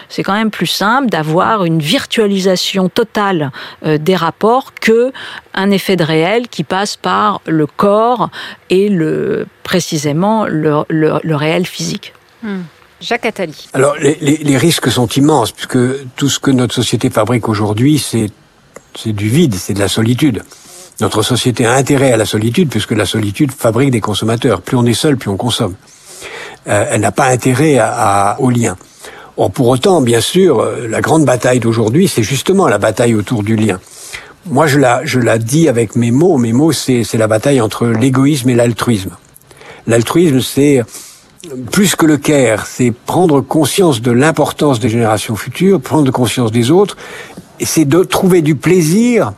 C'est 0.08 0.23
quand 0.23 0.34
même 0.34 0.52
plus 0.52 0.68
simple 0.68 1.08
d'avoir 1.08 1.64
une 1.64 1.80
virtualisation 1.80 2.88
totale 2.88 3.50
des 3.84 4.14
rapports 4.14 4.73
que 4.73 5.12
un 5.52 5.70
effet 5.73 5.96
de 5.96 6.04
réel 6.04 6.46
qui 6.46 6.62
passe 6.62 6.96
par 6.96 7.40
le 7.44 7.66
corps 7.66 8.30
et 8.70 8.88
le 8.88 9.46
précisément 9.64 10.46
le 10.46 11.34
réel 11.34 11.66
physique. 11.66 12.14
Hmm. 12.44 12.62
Jacques 13.04 13.26
Attali. 13.26 13.68
Alors, 13.75 13.96
les, 13.96 14.16
les, 14.23 14.38
les, 14.38 14.56
risques 14.56 14.90
sont 14.90 15.06
immenses, 15.08 15.52
puisque 15.52 15.78
tout 16.16 16.30
ce 16.30 16.38
que 16.38 16.50
notre 16.50 16.75
société 16.75 17.11
fabrique 17.11 17.50
aujourd'hui, 17.50 17.99
c'est, 17.99 18.30
du 19.12 19.28
vide, 19.28 19.54
c'est 19.54 19.75
de 19.75 19.78
la 19.78 19.88
solitude. 19.88 20.42
Notre 21.02 21.23
société 21.23 21.66
a 21.66 21.75
intérêt 21.75 22.12
à 22.12 22.16
la 22.16 22.25
solitude, 22.25 22.70
puisque 22.70 22.92
la 22.92 23.04
solitude 23.04 23.52
fabrique 23.52 23.90
des 23.90 24.00
consommateurs. 24.00 24.62
Plus 24.62 24.78
on 24.78 24.87
est 24.87 24.94
seul, 24.94 25.18
plus 25.18 25.28
on 25.28 25.37
consomme. 25.37 25.75
Euh, 26.66 26.87
elle 26.90 27.02
n'a 27.02 27.12
pas 27.12 27.26
intérêt 27.26 27.76
à, 27.76 27.92
à, 27.92 28.40
au 28.40 28.49
lien. 28.49 28.78
Or, 29.37 29.50
pour 29.50 29.68
autant, 29.68 30.00
bien 30.00 30.23
sûr, 30.23 30.61
euh, 30.61 30.88
la 30.88 31.02
grande 31.02 31.26
bataille 31.26 31.61
d'aujourd'hui, 31.61 32.08
c'est 32.08 32.23
justement 32.23 32.68
la 32.68 32.78
bataille 32.78 33.14
autour 33.14 33.42
du 33.42 33.54
lien. 33.54 33.80
Moi, 34.46 34.66
je 34.66 34.78
la, 34.78 35.04
je 35.04 35.20
la 35.20 35.37
dis 35.37 35.68
avec 35.68 35.94
mes 35.94 36.11
mots. 36.11 36.38
Mes 36.38 36.54
mots, 36.54 36.73
c'est 36.73 37.04
la 37.14 37.26
bataille 37.26 37.61
entre 37.61 37.87
l'égoïsme 37.87 38.49
et 38.49 38.54
l'altruisme. 38.54 39.11
L'altruisme, 39.87 40.40
c'est 40.40 40.82
plus 41.70 41.96
que 41.96 42.06
le 42.06 42.16
care, 42.16 42.66
c'est 42.66 42.90
prendre 42.90 43.40
conscience 43.40 44.00
de 44.00 44.10
l'importance 44.10 44.80
des 44.80 44.88
générations 44.88 45.36
futures, 45.36 45.80
prendre 45.80 46.10
conscience 46.10 46.52
des 46.52 46.70
autres, 46.70 46.96
c'est 47.60 47.84
de 47.84 48.02
trouver 48.02 48.42
du 48.42 48.54
plaisir, 48.54 49.32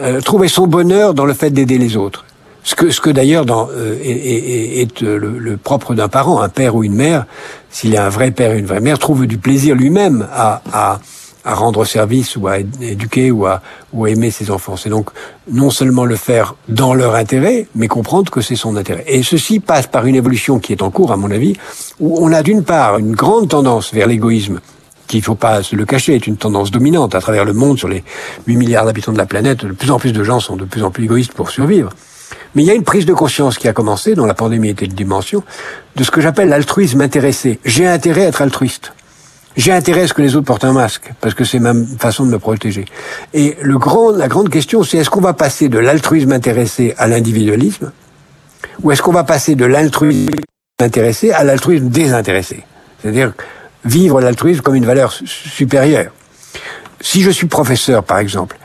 euh, 0.00 0.20
trouver 0.20 0.48
son 0.48 0.66
bonheur 0.66 1.14
dans 1.14 1.24
le 1.24 1.34
fait 1.34 1.50
d'aider 1.50 1.78
les 1.78 1.96
autres. 1.96 2.24
Ce 2.62 2.74
que, 2.74 2.90
ce 2.90 3.00
que 3.00 3.10
d'ailleurs 3.10 3.44
euh, 3.50 3.98
est, 4.02 4.10
est, 4.10 4.80
est 4.80 5.00
le, 5.02 5.18
le, 5.18 5.56
propre 5.56 5.94
d'un 5.94 6.08
parent, 6.08 6.40
un 6.40 6.48
père 6.48 6.74
ou 6.74 6.82
une 6.82 6.94
mère, 6.94 7.26
s'il 7.70 7.96
a 7.96 8.06
un 8.06 8.08
vrai 8.08 8.30
père 8.30 8.52
et 8.52 8.58
une 8.58 8.66
vraie 8.66 8.80
mère, 8.80 8.98
trouve 8.98 9.26
du 9.26 9.36
plaisir 9.36 9.74
lui-même 9.74 10.26
à, 10.32 10.62
à, 10.72 11.00
à 11.44 11.54
rendre 11.54 11.84
service 11.84 12.36
ou 12.36 12.48
à 12.48 12.58
éduquer 12.58 13.30
ou 13.30 13.46
à, 13.46 13.60
ou 13.92 14.04
à 14.04 14.10
aimer 14.10 14.30
ses 14.30 14.50
enfants. 14.50 14.76
C'est 14.76 14.88
donc 14.88 15.10
non 15.50 15.70
seulement 15.70 16.04
le 16.04 16.16
faire 16.16 16.54
dans 16.68 16.94
leur 16.94 17.14
intérêt, 17.14 17.66
mais 17.74 17.88
comprendre 17.88 18.30
que 18.30 18.40
c'est 18.40 18.56
son 18.56 18.76
intérêt. 18.76 19.04
Et 19.06 19.22
ceci 19.22 19.60
passe 19.60 19.86
par 19.86 20.06
une 20.06 20.14
évolution 20.14 20.58
qui 20.58 20.72
est 20.72 20.82
en 20.82 20.90
cours, 20.90 21.12
à 21.12 21.16
mon 21.16 21.30
avis, 21.30 21.54
où 22.00 22.16
on 22.20 22.32
a 22.32 22.42
d'une 22.42 22.64
part 22.64 22.98
une 22.98 23.14
grande 23.14 23.48
tendance 23.48 23.92
vers 23.92 24.06
l'égoïsme, 24.06 24.60
qui, 25.06 25.18
il 25.18 25.20
ne 25.20 25.24
faut 25.24 25.34
pas 25.34 25.62
se 25.62 25.76
le 25.76 25.84
cacher, 25.84 26.14
est 26.14 26.26
une 26.26 26.38
tendance 26.38 26.70
dominante 26.70 27.14
à 27.14 27.20
travers 27.20 27.44
le 27.44 27.52
monde, 27.52 27.78
sur 27.78 27.88
les 27.88 28.02
8 28.46 28.56
milliards 28.56 28.86
d'habitants 28.86 29.12
de 29.12 29.18
la 29.18 29.26
planète, 29.26 29.64
de 29.66 29.72
plus 29.72 29.90
en 29.90 29.98
plus 29.98 30.12
de 30.12 30.24
gens 30.24 30.40
sont 30.40 30.56
de 30.56 30.64
plus 30.64 30.82
en 30.82 30.90
plus 30.90 31.04
égoïstes 31.04 31.34
pour 31.34 31.50
survivre. 31.50 31.90
Mais 32.54 32.62
il 32.62 32.66
y 32.66 32.70
a 32.70 32.74
une 32.74 32.84
prise 32.84 33.04
de 33.04 33.12
conscience 33.12 33.58
qui 33.58 33.68
a 33.68 33.72
commencé, 33.72 34.14
dont 34.14 34.26
la 34.26 34.34
pandémie 34.34 34.70
était 34.70 34.86
une 34.86 34.92
dimension, 34.92 35.42
de 35.96 36.04
ce 36.04 36.10
que 36.10 36.20
j'appelle 36.20 36.48
l'altruisme 36.48 37.00
intéressé. 37.00 37.58
J'ai 37.64 37.86
intérêt 37.86 38.24
à 38.24 38.28
être 38.28 38.42
altruiste. 38.42 38.92
J'ai 39.56 39.72
intérêt 39.72 40.02
à 40.02 40.08
ce 40.08 40.14
que 40.14 40.22
les 40.22 40.34
autres 40.36 40.46
portent 40.46 40.64
un 40.64 40.72
masque, 40.72 41.12
parce 41.20 41.34
que 41.34 41.44
c'est 41.44 41.60
ma 41.60 41.72
façon 41.98 42.24
de 42.26 42.30
me 42.30 42.38
protéger. 42.38 42.86
Et 43.32 43.56
le 43.60 43.78
grand, 43.78 44.10
la 44.10 44.28
grande 44.28 44.50
question, 44.50 44.82
c'est 44.82 44.98
est-ce 44.98 45.10
qu'on 45.10 45.20
va 45.20 45.34
passer 45.34 45.68
de 45.68 45.78
l'altruisme 45.78 46.32
intéressé 46.32 46.94
à 46.98 47.06
l'individualisme, 47.06 47.92
ou 48.82 48.90
est-ce 48.90 49.02
qu'on 49.02 49.12
va 49.12 49.24
passer 49.24 49.54
de 49.54 49.64
l'altruisme 49.64 50.30
intéressé 50.80 51.30
à 51.30 51.44
l'altruisme 51.44 51.88
désintéressé? 51.88 52.64
C'est-à-dire 53.00 53.32
vivre 53.84 54.20
l'altruisme 54.20 54.62
comme 54.62 54.74
une 54.74 54.86
valeur 54.86 55.12
supérieure. 55.12 56.12
Si 57.00 57.22
je 57.22 57.30
suis 57.30 57.46
professeur, 57.46 58.02
par 58.02 58.18
exemple, 58.18 58.56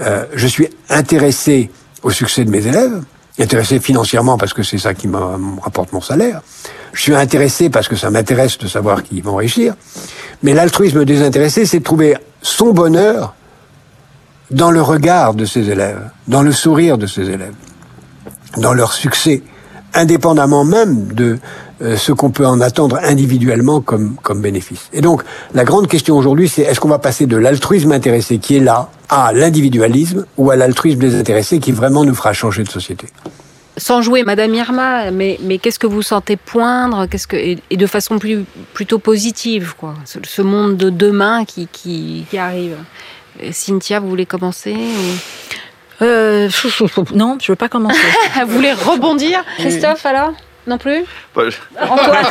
Euh, 0.00 0.24
je 0.34 0.48
suis 0.48 0.68
intéressé 0.90 1.70
au 2.02 2.10
succès 2.10 2.44
de 2.44 2.50
mes 2.50 2.66
élèves, 2.66 3.04
intéressé 3.38 3.80
financièrement 3.80 4.38
parce 4.38 4.54
que 4.54 4.62
c'est 4.62 4.78
ça 4.78 4.94
qui 4.94 5.08
me 5.08 5.18
rapporte 5.60 5.92
mon 5.92 6.00
salaire. 6.00 6.42
Je 6.92 7.02
suis 7.02 7.14
intéressé 7.14 7.70
parce 7.70 7.88
que 7.88 7.96
ça 7.96 8.10
m'intéresse 8.10 8.58
de 8.58 8.68
savoir 8.68 9.02
qu'ils 9.02 9.22
vont 9.22 9.36
réussir. 9.36 9.74
Mais 10.42 10.54
l'altruisme 10.54 11.04
désintéressé, 11.04 11.66
c'est 11.66 11.80
de 11.80 11.84
trouver 11.84 12.16
son 12.42 12.72
bonheur 12.72 13.34
dans 14.50 14.70
le 14.70 14.82
regard 14.82 15.34
de 15.34 15.44
ses 15.44 15.70
élèves, 15.70 16.10
dans 16.28 16.42
le 16.42 16.52
sourire 16.52 16.98
de 16.98 17.06
ses 17.06 17.22
élèves, 17.22 17.54
dans 18.58 18.74
leur 18.74 18.92
succès, 18.92 19.42
indépendamment 19.94 20.64
même 20.64 21.12
de 21.12 21.38
euh, 21.82 21.96
ce 21.96 22.12
qu'on 22.12 22.30
peut 22.30 22.46
en 22.46 22.60
attendre 22.60 22.98
individuellement 23.02 23.80
comme, 23.80 24.16
bénéfice. 24.36 24.88
Et 24.92 25.00
donc, 25.00 25.22
la 25.54 25.64
grande 25.64 25.88
question 25.88 26.16
aujourd'hui, 26.16 26.48
c'est 26.48 26.62
est-ce 26.62 26.80
qu'on 26.80 26.88
va 26.88 26.98
passer 26.98 27.26
de 27.26 27.36
l'altruisme 27.36 27.92
intéressé 27.92 28.38
qui 28.38 28.56
est 28.56 28.60
là 28.60 28.90
à 29.08 29.32
l'individualisme 29.32 30.26
ou 30.36 30.50
à 30.50 30.56
l'altruisme 30.56 31.00
désintéressé 31.00 31.58
qui 31.58 31.72
vraiment 31.72 32.04
nous 32.04 32.14
fera 32.14 32.32
changer 32.32 32.62
de 32.62 32.68
société? 32.68 33.08
Sans 33.76 34.02
jouer 34.02 34.22
Madame 34.22 34.54
Irma, 34.54 35.10
mais, 35.10 35.36
qu'est-ce 35.60 35.80
que 35.80 35.88
vous 35.88 36.02
sentez 36.02 36.36
poindre? 36.36 37.06
Que, 37.06 37.36
et, 37.36 37.76
de 37.76 37.86
façon 37.86 38.20
plus, 38.20 38.44
plutôt 38.72 39.00
positive, 39.00 39.74
quoi, 39.76 39.94
ce, 40.04 40.42
monde 40.42 40.76
de 40.76 40.90
demain 40.90 41.44
qui, 41.44 41.66
qui, 41.72 42.24
qui 42.30 42.38
arrive? 42.38 42.76
Cynthia, 43.50 43.98
vous 43.98 44.08
voulez 44.08 44.26
commencer 44.26 44.76
euh, 46.04 46.48
Non, 47.14 47.38
je 47.40 47.52
veux 47.52 47.56
pas 47.56 47.68
commencer. 47.68 47.98
vous 48.46 48.52
voulez 48.52 48.72
rebondir 48.72 49.42
Christophe, 49.58 50.04
alors? 50.06 50.32
Non 50.66 50.78
plus? 50.78 51.04
Antoine, 51.36 52.26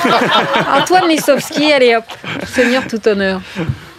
Antoine 0.82 1.08
Lissowski, 1.08 1.72
allez 1.72 1.96
hop, 1.96 2.06
Seigneur 2.48 2.88
tout 2.88 3.08
honneur. 3.08 3.42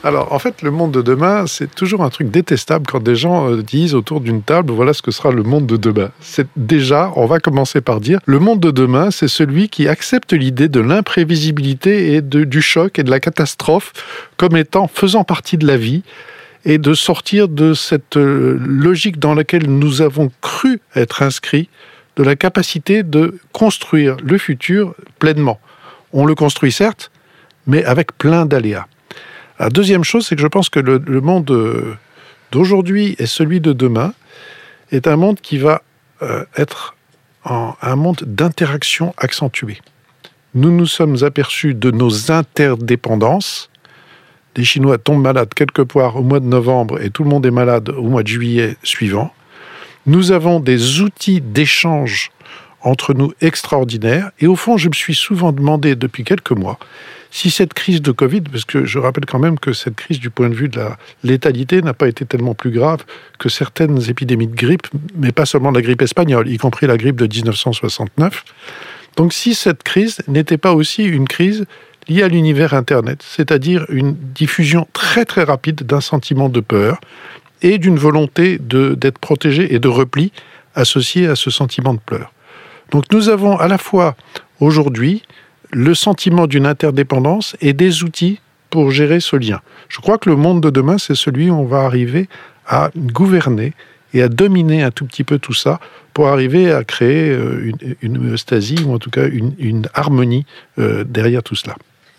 Alors, 0.02 0.34
en 0.34 0.38
fait, 0.38 0.60
le 0.60 0.70
monde 0.70 0.92
de 0.92 1.00
demain, 1.00 1.46
c'est 1.46 1.74
toujours 1.74 2.04
un 2.04 2.10
truc 2.10 2.30
détestable 2.30 2.84
quand 2.86 3.02
des 3.02 3.16
gens 3.16 3.50
euh, 3.50 3.62
disent 3.62 3.94
autour 3.94 4.20
d'une 4.20 4.42
table, 4.42 4.70
voilà 4.70 4.92
ce 4.92 5.00
que 5.00 5.10
sera 5.10 5.30
le 5.30 5.42
monde 5.42 5.66
de 5.66 5.78
demain. 5.78 6.10
C'est 6.20 6.46
déjà, 6.56 7.10
on 7.16 7.24
va 7.24 7.40
commencer 7.40 7.80
par 7.80 8.00
dire, 8.00 8.18
le 8.26 8.38
monde 8.38 8.60
de 8.60 8.70
demain, 8.70 9.10
c'est 9.10 9.28
celui 9.28 9.70
qui 9.70 9.88
accepte 9.88 10.34
l'idée 10.34 10.68
de 10.68 10.80
l'imprévisibilité 10.80 12.12
et 12.14 12.20
du 12.20 12.60
choc 12.60 12.98
et 12.98 13.02
de 13.02 13.10
la 13.10 13.18
catastrophe 13.18 13.94
comme 14.36 14.58
étant 14.58 14.88
faisant 14.88 15.24
partie 15.24 15.56
de 15.56 15.66
la 15.66 15.78
vie 15.78 16.02
et 16.64 16.78
de 16.78 16.94
sortir 16.94 17.48
de 17.48 17.74
cette 17.74 18.16
euh, 18.16 18.58
logique 18.60 19.18
dans 19.18 19.34
laquelle 19.34 19.68
nous 19.68 20.02
avons 20.02 20.30
cru 20.40 20.80
être 20.94 21.22
inscrits 21.22 21.68
de 22.16 22.22
la 22.22 22.36
capacité 22.36 23.02
de 23.02 23.38
construire 23.52 24.16
le 24.22 24.38
futur 24.38 24.94
pleinement. 25.18 25.60
On 26.12 26.26
le 26.26 26.34
construit 26.34 26.72
certes, 26.72 27.10
mais 27.66 27.84
avec 27.84 28.16
plein 28.16 28.46
d'aléas. 28.46 28.86
La 29.58 29.68
deuxième 29.68 30.04
chose, 30.04 30.26
c'est 30.26 30.36
que 30.36 30.42
je 30.42 30.46
pense 30.46 30.68
que 30.68 30.80
le, 30.80 31.20
monde 31.20 31.50
euh, 31.50 31.96
d'aujourd'hui 32.50 33.16
et 33.18 33.26
celui 33.26 33.60
de 33.60 33.72
demain 33.72 34.14
est 34.90 35.06
un 35.06 35.16
monde 35.16 35.40
qui 35.40 35.58
va 35.58 35.82
euh, 36.22 36.44
être 36.56 36.94
un 37.46 37.96
monde 37.96 38.22
d'interaction 38.24 39.12
accentuée. 39.18 39.78
Nous 40.54 40.70
nous 40.70 40.86
sommes 40.86 41.22
aperçus 41.24 41.74
de 41.74 41.90
nos 41.90 42.30
interdépendances. 42.30 43.70
Les 44.56 44.64
Chinois 44.64 44.98
tombent 44.98 45.22
malades 45.22 45.52
quelque 45.54 45.82
part 45.82 46.16
au 46.16 46.22
mois 46.22 46.40
de 46.40 46.46
novembre 46.46 47.00
et 47.02 47.10
tout 47.10 47.24
le 47.24 47.30
monde 47.30 47.44
est 47.46 47.50
malade 47.50 47.88
au 47.90 48.04
mois 48.04 48.22
de 48.22 48.28
juillet 48.28 48.76
suivant. 48.82 49.32
Nous 50.06 50.32
avons 50.32 50.60
des 50.60 51.00
outils 51.00 51.40
d'échange 51.40 52.30
entre 52.84 53.14
nous 53.14 53.32
extraordinaires. 53.40 54.30
Et 54.38 54.46
au 54.46 54.56
fond, 54.56 54.76
je 54.76 54.88
me 54.88 54.94
suis 54.94 55.14
souvent 55.14 55.52
demandé 55.52 55.96
depuis 55.96 56.22
quelques 56.22 56.52
mois 56.52 56.78
si 57.30 57.50
cette 57.50 57.74
crise 57.74 58.00
de 58.00 58.12
Covid, 58.12 58.42
parce 58.42 58.64
que 58.64 58.84
je 58.84 58.96
rappelle 59.00 59.26
quand 59.26 59.40
même 59.40 59.58
que 59.58 59.72
cette 59.72 59.96
crise 59.96 60.20
du 60.20 60.30
point 60.30 60.48
de 60.48 60.54
vue 60.54 60.68
de 60.68 60.78
la 60.78 60.96
létalité 61.24 61.82
n'a 61.82 61.92
pas 61.92 62.06
été 62.06 62.24
tellement 62.24 62.54
plus 62.54 62.70
grave 62.70 63.04
que 63.40 63.48
certaines 63.48 64.08
épidémies 64.08 64.46
de 64.46 64.54
grippe, 64.54 64.86
mais 65.16 65.32
pas 65.32 65.44
seulement 65.44 65.72
la 65.72 65.82
grippe 65.82 66.00
espagnole, 66.00 66.48
y 66.48 66.58
compris 66.58 66.86
la 66.86 66.96
grippe 66.96 67.16
de 67.16 67.26
1969. 67.26 68.44
Donc 69.16 69.32
si 69.32 69.54
cette 69.54 69.82
crise 69.82 70.18
n'était 70.28 70.58
pas 70.58 70.74
aussi 70.74 71.02
une 71.02 71.26
crise 71.26 71.66
liée 72.08 72.22
à 72.22 72.28
l'univers 72.28 72.74
Internet, 72.74 73.22
c'est-à-dire 73.26 73.86
une 73.88 74.14
diffusion 74.14 74.86
très 74.92 75.24
très 75.24 75.44
rapide 75.44 75.82
d'un 75.84 76.00
sentiment 76.00 76.48
de 76.48 76.60
peur, 76.60 77.00
et 77.64 77.78
d'une 77.78 77.96
volonté 77.96 78.58
d'être 78.60 79.18
protégé 79.18 79.74
et 79.74 79.78
de 79.78 79.88
repli 79.88 80.32
associé 80.74 81.26
à 81.26 81.34
ce 81.34 81.50
sentiment 81.50 81.94
de 81.94 82.00
pleurs. 82.04 82.32
Donc 82.90 83.04
nous 83.10 83.30
avons 83.30 83.56
à 83.56 83.68
la 83.68 83.78
fois 83.78 84.16
aujourd'hui 84.60 85.22
le 85.70 85.94
sentiment 85.94 86.46
d'une 86.46 86.66
interdépendance 86.66 87.56
et 87.60 87.72
des 87.72 88.04
outils 88.04 88.38
pour 88.68 88.90
gérer 88.90 89.18
ce 89.18 89.36
lien. 89.36 89.60
Je 89.88 90.00
crois 90.00 90.18
que 90.18 90.28
le 90.28 90.36
monde 90.36 90.60
de 90.60 90.70
demain, 90.70 90.98
c'est 90.98 91.14
celui 91.14 91.50
où 91.50 91.54
on 91.54 91.64
va 91.64 91.80
arriver 91.80 92.28
à 92.66 92.90
gouverner 92.96 93.72
et 94.12 94.22
à 94.22 94.28
dominer 94.28 94.82
un 94.82 94.90
tout 94.90 95.06
petit 95.06 95.24
peu 95.24 95.38
tout 95.38 95.54
ça 95.54 95.80
pour 96.12 96.28
arriver 96.28 96.70
à 96.70 96.84
créer 96.84 97.30
euh, 97.30 97.72
une, 98.02 98.18
une 98.18 98.36
ou 98.86 98.94
en 98.94 98.98
tout 98.98 99.10
cas 99.10 99.26
une, 99.26 99.54
une 99.58 99.88
harmonie 99.94 100.44
euh, 100.78 101.02
derrière 101.04 101.42
tout 101.42 101.56
cela. 101.56 101.76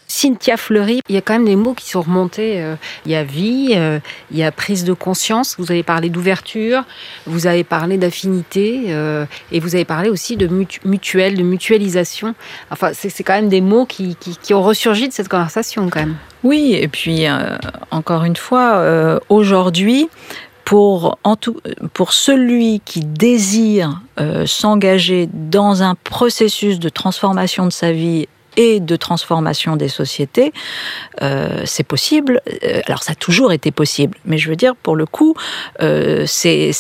Cynthia 0.08 0.56
Fleury, 0.58 1.02
il 1.10 1.16
y 1.16 1.18
a 1.18 1.22
quand 1.22 1.34
même 1.34 1.46
des 1.46 1.56
mots 1.56 1.74
qui 1.74 1.90
sont 1.90 2.02
remontés. 2.02 2.62
Euh, 2.62 2.76
il 3.06 3.12
y 3.12 3.16
a 3.16 3.24
vie, 3.24 3.70
euh, 3.76 4.00
il 4.32 4.38
y 4.38 4.44
a 4.44 4.52
prise 4.52 4.84
de 4.84 4.94
conscience. 4.94 5.56
Vous 5.58 5.72
avez 5.72 5.84
parlé 5.84 6.10
d'ouverture, 6.10 6.84
vous 7.26 7.48
avez 7.48 7.64
parlé 7.64 7.98
d'affinité 7.98 8.86
euh, 8.90 9.26
et 9.52 9.60
vous 9.60 9.76
avez 9.76 9.86
parlé 9.86 10.10
aussi 10.10 10.38
de 10.38 10.48
mutuelle, 10.86 11.36
de 11.36 11.44
mutualisation. 11.44 12.36
Enfin, 12.70 12.92
c'est 12.94 13.24
quand 13.24 13.34
même 13.34 13.50
des 13.50 13.62
mots 13.62 13.86
qui, 13.86 14.16
ont 14.52 14.62
ressurgi 14.62 15.08
de 15.08 15.14
cette 15.14 15.30
conversation 15.30 15.90
quand 15.90 16.00
même. 16.00 16.16
Oui, 16.44 16.78
et 16.80 16.88
puis 16.88 17.26
encore 17.90 18.24
une 18.24 18.36
fois, 18.36 19.20
aujourd'hui, 19.30 20.08
pour, 20.64 21.18
celui 22.10 22.82
qui 22.86 23.00
désire 23.02 24.02
s'engager 24.46 25.28
dans 25.34 25.82
un 25.82 25.96
processus 25.96 26.80
de 26.80 26.90
transformation 26.90 27.66
de 27.66 27.72
sa 27.72 27.92
vie 27.92 28.28
et 28.58 28.80
de 28.80 28.96
transformation 28.96 29.76
des 29.76 29.88
sociétés, 29.88 30.54
euh, 31.22 31.62
c'est 31.66 31.84
possible. 31.84 32.42
Euh, 32.64 32.82
alors 32.88 33.04
ça 33.04 33.14
a 33.14 33.16
toujours 33.16 33.52
été 33.52 33.72
possible, 33.72 34.18
mais 34.26 34.38
je 34.38 34.50
veux 34.50 34.56
dire, 34.56 34.76
pour 34.76 34.96
le 34.96 35.06
coup, 35.06 35.36
euh, 35.82 36.26
c'est 36.28 36.72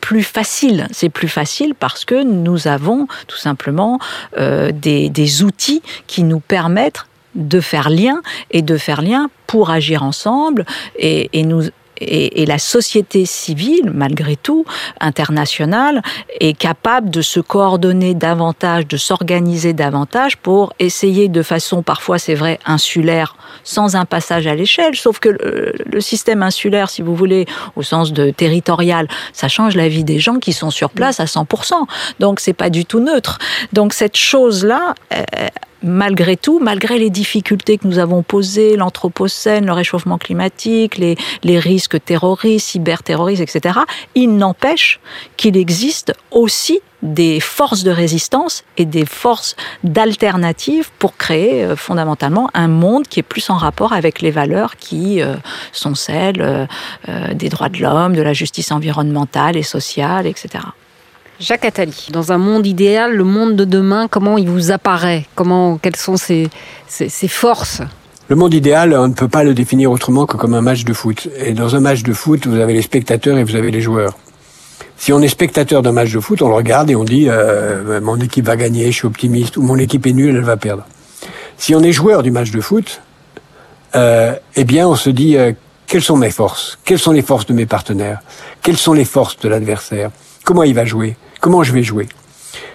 plus 0.00 0.22
facile. 0.22 0.86
C'est 0.92 1.08
plus 1.08 1.28
facile 1.28 1.74
parce 1.74 2.04
que 2.04 2.22
nous 2.22 2.68
avons 2.68 3.06
tout 3.26 3.36
simplement 3.36 3.98
des, 4.36 5.08
des 5.08 5.42
outils 5.42 5.82
qui 6.06 6.22
nous 6.22 6.40
permettent 6.40 7.06
de 7.34 7.60
faire 7.60 7.90
lien 7.90 8.22
et 8.50 8.62
de 8.62 8.76
faire 8.76 9.02
lien 9.02 9.28
pour 9.46 9.70
agir 9.70 10.02
ensemble 10.02 10.64
et, 10.96 11.30
et 11.32 11.42
nous 11.42 11.64
et, 12.00 12.44
la 12.46 12.58
société 12.58 13.24
civile, 13.24 13.90
malgré 13.92 14.36
tout, 14.36 14.64
internationale, 15.00 16.02
est 16.40 16.56
capable 16.56 17.10
de 17.10 17.22
se 17.22 17.40
coordonner 17.40 18.14
davantage, 18.14 18.86
de 18.86 18.96
s'organiser 18.96 19.72
davantage 19.72 20.36
pour 20.36 20.72
essayer 20.78 21.28
de 21.28 21.42
façon 21.42 21.82
parfois, 21.82 22.18
c'est 22.18 22.34
vrai, 22.34 22.58
insulaire, 22.66 23.36
sans 23.62 23.96
un 23.96 24.04
passage 24.04 24.46
à 24.46 24.54
l'échelle. 24.54 24.94
Sauf 24.94 25.18
que 25.18 25.30
le, 25.30 26.00
système 26.00 26.42
insulaire, 26.42 26.90
si 26.90 27.02
vous 27.02 27.14
voulez, 27.14 27.46
au 27.76 27.82
sens 27.82 28.12
de 28.12 28.30
territorial, 28.30 29.08
ça 29.32 29.48
change 29.48 29.74
la 29.74 29.88
vie 29.88 30.04
des 30.04 30.18
gens 30.18 30.38
qui 30.38 30.52
sont 30.52 30.70
sur 30.70 30.90
place 30.90 31.18
à 31.20 31.24
100%. 31.24 31.74
Donc 32.20 32.40
c'est 32.40 32.52
pas 32.52 32.68
du 32.68 32.84
tout 32.84 33.00
neutre. 33.00 33.38
Donc 33.72 33.94
cette 33.94 34.16
chose-là, 34.16 34.94
malgré 35.84 36.36
tout, 36.36 36.58
malgré 36.60 36.98
les 36.98 37.10
difficultés 37.10 37.78
que 37.78 37.86
nous 37.86 37.98
avons 37.98 38.22
posées, 38.22 38.76
l'anthropocène, 38.76 39.66
le 39.66 39.72
réchauffement 39.72 40.18
climatique, 40.18 40.96
les, 40.96 41.58
risques 41.58 42.02
terroristes, 42.04 42.68
cyberterroristes, 42.68 43.42
etc., 43.42 43.80
il 44.14 44.36
n'empêche 44.36 44.98
qu'il 45.36 45.56
existe 45.56 46.12
aussi 46.30 46.80
des 47.02 47.38
forces 47.38 47.84
de 47.84 47.90
résistance 47.90 48.64
et 48.78 48.86
des 48.86 49.04
forces 49.04 49.56
d'alternative 49.84 50.90
pour 50.98 51.18
créer 51.18 51.62
euh, 51.62 51.76
fondamentalement 51.76 52.48
un 52.54 52.66
monde 52.66 53.06
qui 53.06 53.20
est 53.20 53.24
plus 53.24 53.50
en 53.50 53.56
rapport 53.56 53.92
avec 53.92 54.22
les 54.22 54.30
valeurs 54.30 54.76
qui 54.76 55.20
euh, 55.20 55.34
sont 55.70 55.94
celles 55.94 56.40
euh, 56.40 57.34
des 57.34 57.50
droits 57.50 57.68
de 57.68 57.78
l'homme, 57.78 58.14
de 58.14 58.22
la 58.22 58.32
justice 58.32 58.72
environnementale 58.72 59.56
et 59.58 59.62
sociale, 59.62 60.26
etc. 60.26 60.64
Jacques 61.40 61.64
Attali, 61.64 62.08
dans 62.12 62.30
un 62.30 62.38
monde 62.38 62.66
idéal, 62.66 63.16
le 63.16 63.24
monde 63.24 63.56
de 63.56 63.64
demain, 63.64 64.06
comment 64.08 64.38
il 64.38 64.48
vous 64.48 64.70
apparaît? 64.70 65.26
Comment, 65.34 65.78
Quelles 65.78 65.96
sont 65.96 66.16
ses, 66.16 66.48
forces? 67.28 67.82
Le 68.28 68.36
monde 68.36 68.54
idéal, 68.54 68.94
on 68.94 69.08
ne 69.08 69.14
peut 69.14 69.28
pas 69.28 69.42
le 69.42 69.52
définir 69.52 69.90
autrement 69.90 70.26
que 70.26 70.36
comme 70.36 70.54
un 70.54 70.60
match 70.60 70.84
de 70.84 70.92
foot. 70.92 71.28
Et 71.36 71.52
dans 71.52 71.74
un 71.74 71.80
match 71.80 72.04
de 72.04 72.12
foot, 72.12 72.46
vous 72.46 72.60
avez 72.60 72.72
les 72.72 72.82
spectateurs 72.82 73.36
et 73.36 73.42
vous 73.42 73.56
avez 73.56 73.72
les 73.72 73.80
joueurs. 73.80 74.16
Si 74.96 75.12
on 75.12 75.20
est 75.20 75.28
spectateur 75.28 75.82
d'un 75.82 75.92
match 75.92 76.12
de 76.12 76.20
foot, 76.20 76.40
on 76.40 76.48
le 76.48 76.54
regarde 76.54 76.88
et 76.88 76.94
on 76.94 77.04
dit 77.04 77.26
euh, 77.28 78.00
mon 78.00 78.16
équipe 78.20 78.46
va 78.46 78.56
gagner, 78.56 78.86
je 78.86 78.96
suis 78.96 79.06
optimiste, 79.06 79.56
ou 79.56 79.62
mon 79.62 79.76
équipe 79.76 80.06
est 80.06 80.12
nulle, 80.12 80.36
elle 80.36 80.44
va 80.44 80.56
perdre. 80.56 80.86
Si 81.58 81.74
on 81.74 81.82
est 81.82 81.92
joueur 81.92 82.22
du 82.22 82.30
match 82.30 82.52
de 82.52 82.60
foot, 82.60 83.02
euh, 83.96 84.34
eh 84.54 84.64
bien 84.64 84.88
on 84.88 84.94
se 84.94 85.10
dit 85.10 85.36
euh, 85.36 85.52
quelles 85.88 86.02
sont 86.02 86.16
mes 86.16 86.30
forces, 86.30 86.78
quelles 86.84 86.98
sont 87.00 87.12
les 87.12 87.22
forces 87.22 87.46
de 87.46 87.52
mes 87.52 87.66
partenaires, 87.66 88.20
quelles 88.62 88.76
sont 88.76 88.92
les 88.92 89.04
forces 89.04 89.38
de 89.40 89.48
l'adversaire, 89.48 90.10
comment 90.44 90.62
il 90.62 90.74
va 90.74 90.84
jouer, 90.84 91.16
comment 91.40 91.62
je 91.62 91.72
vais 91.72 91.82
jouer? 91.82 92.08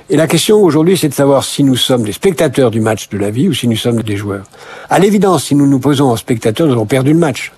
Et 0.10 0.18
la 0.18 0.28
question 0.28 0.58
aujourd'hui, 0.58 0.98
c'est 0.98 1.08
de 1.08 1.14
savoir 1.14 1.44
si 1.44 1.64
nous 1.64 1.76
sommes 1.76 2.04
des 2.04 2.12
spectateurs 2.12 2.72
du 2.72 2.82
match 2.82 3.10
de 3.10 3.18
la 3.18 3.30
vie 3.30 3.48
ou 3.48 3.54
si 3.54 3.68
nous 3.68 3.78
sommes 3.78 4.02
des 4.02 4.18
joueurs. 4.18 4.46
À 4.90 4.98
l'évidence, 4.98 5.46
si 5.46 5.56
nous 5.56 5.68
nous 5.68 5.80
posons 5.80 6.10
en 6.10 6.16
spectateurs, 6.16 6.66
nous 6.66 6.74
avons 6.74 6.88
perdu 6.88 7.14
le 7.14 7.20
match, 7.20 7.52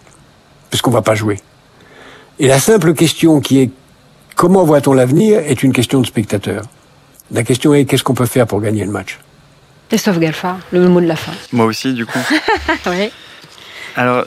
puisqu'on 0.69 0.91
va 0.91 1.01
pas 1.01 1.15
jouer. 1.15 1.39
Et 2.39 2.47
la 2.47 2.59
simple 2.59 2.93
question 2.93 3.39
qui 3.39 3.59
est 3.59 3.71
comment 4.35 4.65
voit-on 4.65 4.93
l'avenir 4.93 5.39
est 5.39 5.63
une 5.63 5.71
question 5.71 6.01
de 6.01 6.05
spectateur. 6.05 6.63
La 7.31 7.43
question 7.43 7.73
est 7.73 7.85
qu'est-ce 7.85 8.03
qu'on 8.03 8.13
peut 8.13 8.25
faire 8.25 8.47
pour 8.47 8.59
gagner 8.59 8.83
le 8.83 8.91
match? 8.91 9.17
Christophe 9.87 10.19
Galfard, 10.19 10.57
le 10.71 10.87
mot 10.89 10.99
de 10.99 11.05
la 11.05 11.15
fin. 11.15 11.31
Moi 11.53 11.65
aussi, 11.65 11.93
du 11.93 12.05
coup. 12.05 12.19
oui. 12.87 13.11
Alors, 13.95 14.25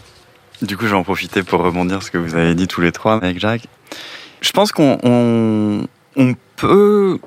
du 0.62 0.76
coup, 0.76 0.84
je 0.84 0.90
vais 0.90 0.96
en 0.96 1.04
profiter 1.04 1.42
pour 1.42 1.60
rebondir 1.60 2.02
ce 2.02 2.10
que 2.10 2.18
vous 2.18 2.34
avez 2.34 2.54
dit 2.54 2.68
tous 2.68 2.80
les 2.80 2.92
trois 2.92 3.16
avec 3.16 3.38
Jacques. 3.38 3.66
Je 4.44 4.52
pense 4.52 4.72
qu'on 4.72 4.98
on, 5.02 5.86
on 6.16 6.34
peut 6.56 7.18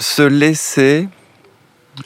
se 0.00 0.22
laisser 0.22 1.08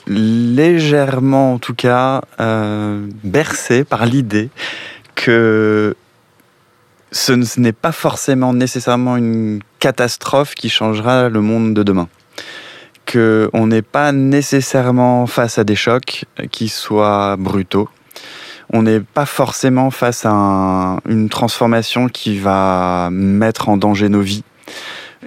légèrement, 0.05 1.53
en 1.53 1.57
tout 1.57 1.73
cas, 1.73 2.21
euh, 2.39 3.07
bercer 3.23 3.83
par 3.83 4.05
l'idée 4.05 4.51
que 5.15 5.95
ce 7.11 7.59
n'est 7.59 7.73
pas 7.73 7.91
forcément 7.91 8.53
nécessairement 8.53 9.17
une 9.17 9.61
catastrophe 9.79 10.53
qui 10.53 10.69
changera 10.69 11.29
le 11.29 11.41
monde 11.41 11.73
de 11.73 11.81
demain. 11.81 12.07
Qu'on 13.11 13.65
n'est 13.65 13.81
pas 13.81 14.11
nécessairement 14.11 15.25
face 15.25 15.57
à 15.57 15.63
des 15.63 15.75
chocs 15.75 16.25
qui 16.51 16.69
soient 16.69 17.35
brutaux. 17.35 17.89
On 18.71 18.83
n'est 18.83 18.99
pas 18.99 19.25
forcément 19.25 19.89
face 19.91 20.25
à 20.25 20.31
un- 20.31 20.97
une 21.07 21.29
transformation 21.29 22.07
qui 22.07 22.37
va 22.37 23.09
mettre 23.11 23.69
en 23.69 23.77
danger 23.77 24.09
nos 24.09 24.21
vies. 24.21 24.43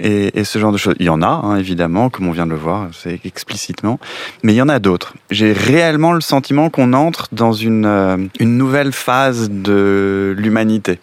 Et, 0.01 0.45
ce 0.45 0.59
genre 0.59 0.73
de 0.73 0.79
choses. 0.79 0.95
Il 1.01 1.07
y 1.07 1.11
en 1.11 1.21
a, 1.21 1.27
hein, 1.27 1.57
évidemment, 1.57 2.09
comme 2.09 2.27
on 2.27 2.33
vient 2.33 2.47
de 2.47 2.51
le 2.51 2.57
voir, 2.57 2.89
c'est 2.93 3.21
explicitement. 3.27 4.01
Mais 4.43 4.55
il 4.55 4.57
y 4.57 4.63
en 4.63 4.71
a 4.71 4.79
d'autres. 4.79 5.13
J'ai 5.31 5.53
réellement 5.53 6.13
le 6.13 6.23
sentiment 6.23 6.71
qu'on 6.71 6.95
entre 6.95 7.29
dans 7.33 7.53
une, 7.53 7.85
euh, 7.85 8.17
une 8.41 8.57
nouvelle 8.57 8.93
phase 8.93 9.51
de 9.51 10.35
l'humanité, 10.39 10.99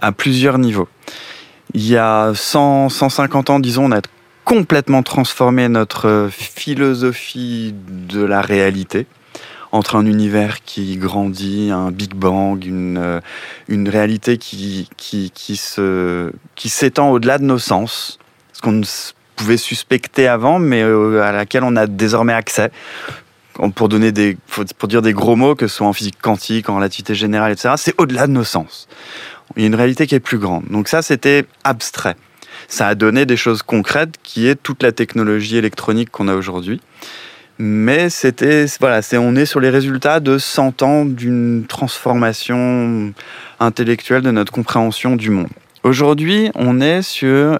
à 0.00 0.10
plusieurs 0.10 0.58
niveaux. 0.58 0.88
Il 1.72 1.86
y 1.86 1.96
a 1.96 2.32
100, 2.34 2.88
150 2.88 3.50
ans, 3.50 3.60
disons, 3.60 3.84
on 3.84 3.92
a 3.92 4.00
complètement 4.44 5.02
transformé 5.02 5.68
notre 5.68 6.28
philosophie 6.30 7.74
de 8.08 8.24
la 8.24 8.40
réalité 8.40 9.06
entre 9.76 9.96
un 9.96 10.06
univers 10.06 10.62
qui 10.64 10.96
grandit, 10.96 11.70
un 11.70 11.90
Big 11.90 12.14
Bang, 12.14 12.64
une, 12.64 12.98
euh, 12.98 13.20
une 13.68 13.88
réalité 13.88 14.38
qui, 14.38 14.88
qui, 14.96 15.56
se, 15.56 16.32
qui 16.54 16.68
s'étend 16.68 17.10
au-delà 17.10 17.38
de 17.38 17.44
nos 17.44 17.58
sens, 17.58 18.18
ce 18.52 18.60
qu'on 18.60 18.80
pouvait 19.36 19.56
suspecter 19.56 20.26
avant, 20.26 20.58
mais 20.58 20.82
euh, 20.82 21.22
à 21.22 21.32
laquelle 21.32 21.62
on 21.62 21.76
a 21.76 21.86
désormais 21.86 22.32
accès. 22.32 22.70
Pour, 23.74 23.88
donner 23.88 24.12
des, 24.12 24.36
pour 24.76 24.86
dire 24.86 25.00
des 25.00 25.14
gros 25.14 25.34
mots, 25.34 25.54
que 25.54 25.66
ce 25.66 25.76
soit 25.76 25.86
en 25.86 25.94
physique 25.94 26.20
quantique, 26.20 26.68
en 26.68 26.76
relativité 26.76 27.14
générale, 27.14 27.52
etc., 27.52 27.72
c'est 27.78 27.98
au-delà 27.98 28.26
de 28.26 28.32
nos 28.32 28.44
sens. 28.44 28.86
Il 29.56 29.62
y 29.62 29.64
a 29.64 29.68
une 29.68 29.74
réalité 29.74 30.06
qui 30.06 30.14
est 30.14 30.20
plus 30.20 30.36
grande. 30.36 30.64
Donc 30.68 30.88
ça, 30.88 31.00
c'était 31.00 31.46
abstrait. 31.64 32.16
Ça 32.68 32.88
a 32.88 32.94
donné 32.94 33.24
des 33.24 33.38
choses 33.38 33.62
concrètes, 33.62 34.16
qui 34.22 34.46
est 34.46 34.56
toute 34.56 34.82
la 34.82 34.92
technologie 34.92 35.56
électronique 35.56 36.10
qu'on 36.10 36.28
a 36.28 36.34
aujourd'hui. 36.34 36.82
Mais 37.58 38.10
c'était, 38.10 38.66
voilà, 38.80 39.00
c'est, 39.00 39.16
on 39.16 39.34
est 39.34 39.46
sur 39.46 39.60
les 39.60 39.70
résultats 39.70 40.20
de 40.20 40.36
100 40.36 40.82
ans 40.82 41.04
d'une 41.06 41.64
transformation 41.66 43.12
intellectuelle 43.60 44.22
de 44.22 44.30
notre 44.30 44.52
compréhension 44.52 45.16
du 45.16 45.30
monde. 45.30 45.48
Aujourd'hui, 45.82 46.50
on 46.54 46.80
est 46.80 47.02
sur 47.02 47.58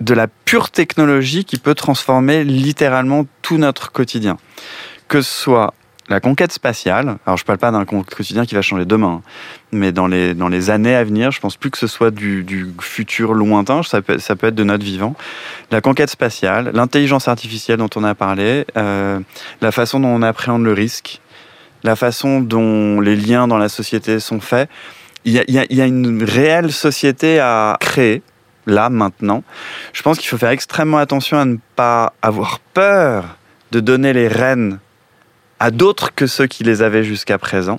de 0.00 0.14
la 0.14 0.26
pure 0.28 0.70
technologie 0.70 1.44
qui 1.44 1.58
peut 1.58 1.74
transformer 1.74 2.44
littéralement 2.44 3.26
tout 3.42 3.58
notre 3.58 3.92
quotidien. 3.92 4.38
Que 5.08 5.22
ce 5.22 5.30
soit 5.30 5.74
la 6.10 6.18
conquête 6.18 6.50
spatiale, 6.52 7.18
alors 7.24 7.36
je 7.36 7.44
ne 7.44 7.46
parle 7.46 7.58
pas 7.58 7.70
d'un 7.70 7.84
quotidien 7.84 8.44
qui 8.44 8.56
va 8.56 8.62
changer 8.62 8.84
demain, 8.84 9.22
hein, 9.22 9.28
mais 9.70 9.92
dans 9.92 10.08
les, 10.08 10.70
années 10.70 10.96
à 10.96 11.04
venir, 11.04 11.30
je 11.30 11.38
pense 11.40 11.56
plus 11.56 11.70
que 11.70 11.78
ce 11.78 11.86
soit 11.86 12.10
du, 12.10 12.74
futur 12.80 13.32
lointain, 13.32 13.84
ça 13.84 14.02
peut, 14.02 14.16
peut 14.16 14.46
être 14.48 14.54
de 14.56 14.64
notre 14.64 14.84
vivant. 14.84 15.14
La 15.70 15.80
conquête 15.80 16.10
spatiale, 16.10 16.72
l'intelligence 16.74 17.28
artificielle 17.28 17.78
dont 17.78 17.88
on 17.94 18.02
a 18.02 18.16
parlé, 18.16 18.66
euh, 18.76 19.20
la 19.60 19.70
façon 19.70 20.00
dont 20.00 20.08
on 20.08 20.22
appréhende 20.22 20.64
le 20.64 20.72
risque, 20.72 21.20
la 21.84 21.94
façon 21.94 22.40
dont 22.40 23.00
les 23.00 23.14
liens 23.14 23.46
dans 23.46 23.58
la 23.58 23.68
société 23.68 24.18
sont 24.18 24.40
faits. 24.40 24.68
Il 25.24 25.32
y 25.32 25.38
a- 25.38 25.44
il 25.46 25.76
y 25.76 25.80
a 25.80 25.86
une 25.86 26.24
réelle 26.24 26.72
société 26.72 27.38
à 27.38 27.76
créer, 27.78 28.22
là, 28.66 28.90
maintenant. 28.90 29.44
Je 29.92 30.02
pense 30.02 30.18
qu'il 30.18 30.28
faut 30.28 30.38
faire 30.38 30.50
extrêmement 30.50 30.98
attention 30.98 31.38
à 31.38 31.44
ne 31.44 31.56
pas 31.76 32.14
avoir 32.20 32.58
peur 32.74 33.36
de 33.70 33.78
donner 33.78 34.12
les 34.12 34.26
rênes 34.26 34.80
à 35.60 35.70
d'autres 35.70 36.14
que 36.14 36.26
ceux 36.26 36.46
qui 36.46 36.64
les 36.64 36.82
avaient 36.82 37.04
jusqu'à 37.04 37.38
présent. 37.38 37.78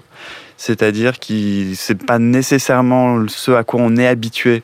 C'est-à-dire 0.56 1.20
que 1.20 1.74
c'est 1.74 2.06
pas 2.06 2.20
nécessairement 2.20 3.28
ce 3.28 3.52
à 3.52 3.64
quoi 3.64 3.82
on 3.82 3.98
est 3.98 4.08
habitué 4.08 4.62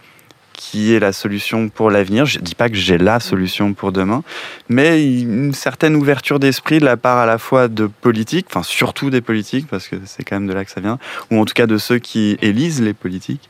qui 0.54 0.94
est 0.94 1.00
la 1.00 1.14
solution 1.14 1.70
pour 1.70 1.90
l'avenir. 1.90 2.26
Je 2.26 2.40
dis 2.40 2.56
pas 2.56 2.68
que 2.68 2.76
j'ai 2.76 2.98
la 2.98 3.20
solution 3.20 3.74
pour 3.74 3.92
demain, 3.92 4.24
mais 4.70 5.04
une 5.04 5.54
certaine 5.54 5.96
ouverture 5.96 6.40
d'esprit 6.40 6.80
de 6.80 6.86
la 6.86 6.98
part 6.98 7.18
à 7.18 7.26
la 7.26 7.38
fois 7.38 7.68
de 7.68 7.88
politiques, 7.88 8.48
enfin 8.50 8.64
surtout 8.64 9.10
des 9.10 9.22
politiques, 9.22 9.68
parce 9.68 9.88
que 9.88 9.96
c'est 10.06 10.24
quand 10.24 10.36
même 10.36 10.48
de 10.48 10.54
là 10.54 10.66
que 10.66 10.72
ça 10.72 10.82
vient, 10.82 11.00
ou 11.32 11.40
en 11.40 11.46
tout 11.46 11.54
cas 11.54 11.68
de 11.68 11.78
ceux 11.78 12.00
qui 12.00 12.38
élisent 12.42 12.82
les 12.82 12.94
politiques. 12.94 13.50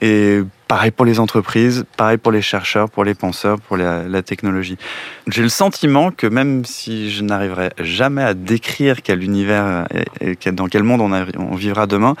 Et 0.00 0.40
pareil 0.66 0.90
pour 0.90 1.04
les 1.04 1.20
entreprises, 1.20 1.84
pareil 1.96 2.16
pour 2.16 2.32
les 2.32 2.42
chercheurs, 2.42 2.88
pour 2.88 3.04
les 3.04 3.14
penseurs, 3.14 3.60
pour 3.60 3.76
la, 3.76 4.22
technologie. 4.22 4.78
J'ai 5.26 5.42
le 5.42 5.48
sentiment 5.48 6.10
que 6.10 6.26
même 6.26 6.64
si 6.64 7.10
je 7.10 7.22
n'arriverai 7.22 7.70
jamais 7.78 8.22
à 8.22 8.34
décrire 8.34 9.02
quel 9.02 9.22
univers 9.22 9.86
et, 10.20 10.52
dans 10.52 10.68
quel 10.68 10.82
monde 10.82 11.00
on, 11.00 11.54
vivra 11.54 11.86
demain, 11.86 12.14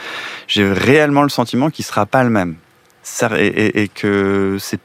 j'ai 0.46 0.70
réellement 0.70 1.22
le 1.22 1.28
sentiment 1.28 1.70
qu'il 1.70 1.84
ne 1.84 1.88
sera 1.88 2.06
pas 2.06 2.24
le 2.24 2.30
même. 2.30 2.56
Et- 3.38 3.82
et 3.82 3.88
que 3.88 4.56
c'est 4.60 4.80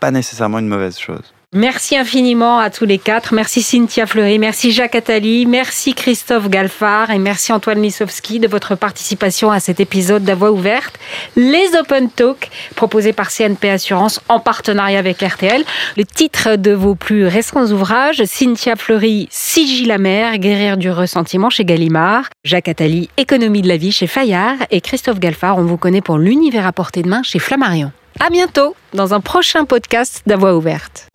pas 0.00 0.10
nécessairement 0.10 0.58
une 0.58 0.68
mauvaise 0.68 0.98
chose. 0.98 1.32
Merci 1.52 1.96
infiniment 1.96 2.60
à 2.60 2.70
tous 2.70 2.84
les 2.84 2.98
quatre. 2.98 3.34
Merci 3.34 3.60
Cynthia 3.60 4.06
Fleury, 4.06 4.38
merci 4.38 4.70
Jacques 4.70 4.94
Attali, 4.94 5.46
merci 5.46 5.94
Christophe 5.94 6.48
Galfard 6.48 7.10
et 7.10 7.18
merci 7.18 7.52
Antoine 7.52 7.82
Lisowski 7.82 8.38
de 8.38 8.46
votre 8.46 8.76
participation 8.76 9.50
à 9.50 9.58
cet 9.58 9.80
épisode 9.80 10.22
de 10.22 10.32
Voix 10.32 10.52
ouverte. 10.52 11.00
Les 11.34 11.74
Open 11.76 12.08
Talk 12.08 12.50
proposés 12.76 13.12
par 13.12 13.32
CNP 13.32 13.68
Assurance 13.68 14.20
en 14.28 14.38
partenariat 14.38 15.00
avec 15.00 15.22
RTL. 15.22 15.64
Le 15.96 16.04
titre 16.04 16.54
de 16.54 16.70
vos 16.70 16.94
plus 16.94 17.26
récents 17.26 17.66
ouvrages, 17.72 18.22
Cynthia 18.26 18.76
Fleury, 18.76 19.26
Sigil 19.32 19.88
la 19.88 19.98
mer, 19.98 20.38
guérir 20.38 20.76
du 20.76 20.88
ressentiment 20.88 21.50
chez 21.50 21.64
Gallimard, 21.64 22.28
Jacques 22.44 22.68
Attali, 22.68 23.10
Économie 23.16 23.62
de 23.62 23.68
la 23.68 23.76
vie 23.76 23.90
chez 23.90 24.06
Fayard 24.06 24.58
et 24.70 24.80
Christophe 24.80 25.18
Galfard, 25.18 25.58
on 25.58 25.64
vous 25.64 25.78
connaît 25.78 26.00
pour 26.00 26.18
l'univers 26.18 26.68
à 26.68 26.70
portée 26.70 27.02
de 27.02 27.08
main 27.08 27.24
chez 27.24 27.40
Flammarion. 27.40 27.90
À 28.20 28.30
bientôt 28.30 28.76
dans 28.94 29.14
un 29.14 29.20
prochain 29.20 29.64
podcast 29.64 30.22
de 30.26 30.34
Voix 30.36 30.54
ouverte. 30.54 31.08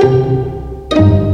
Thank 0.89 1.19
you. 1.19 1.24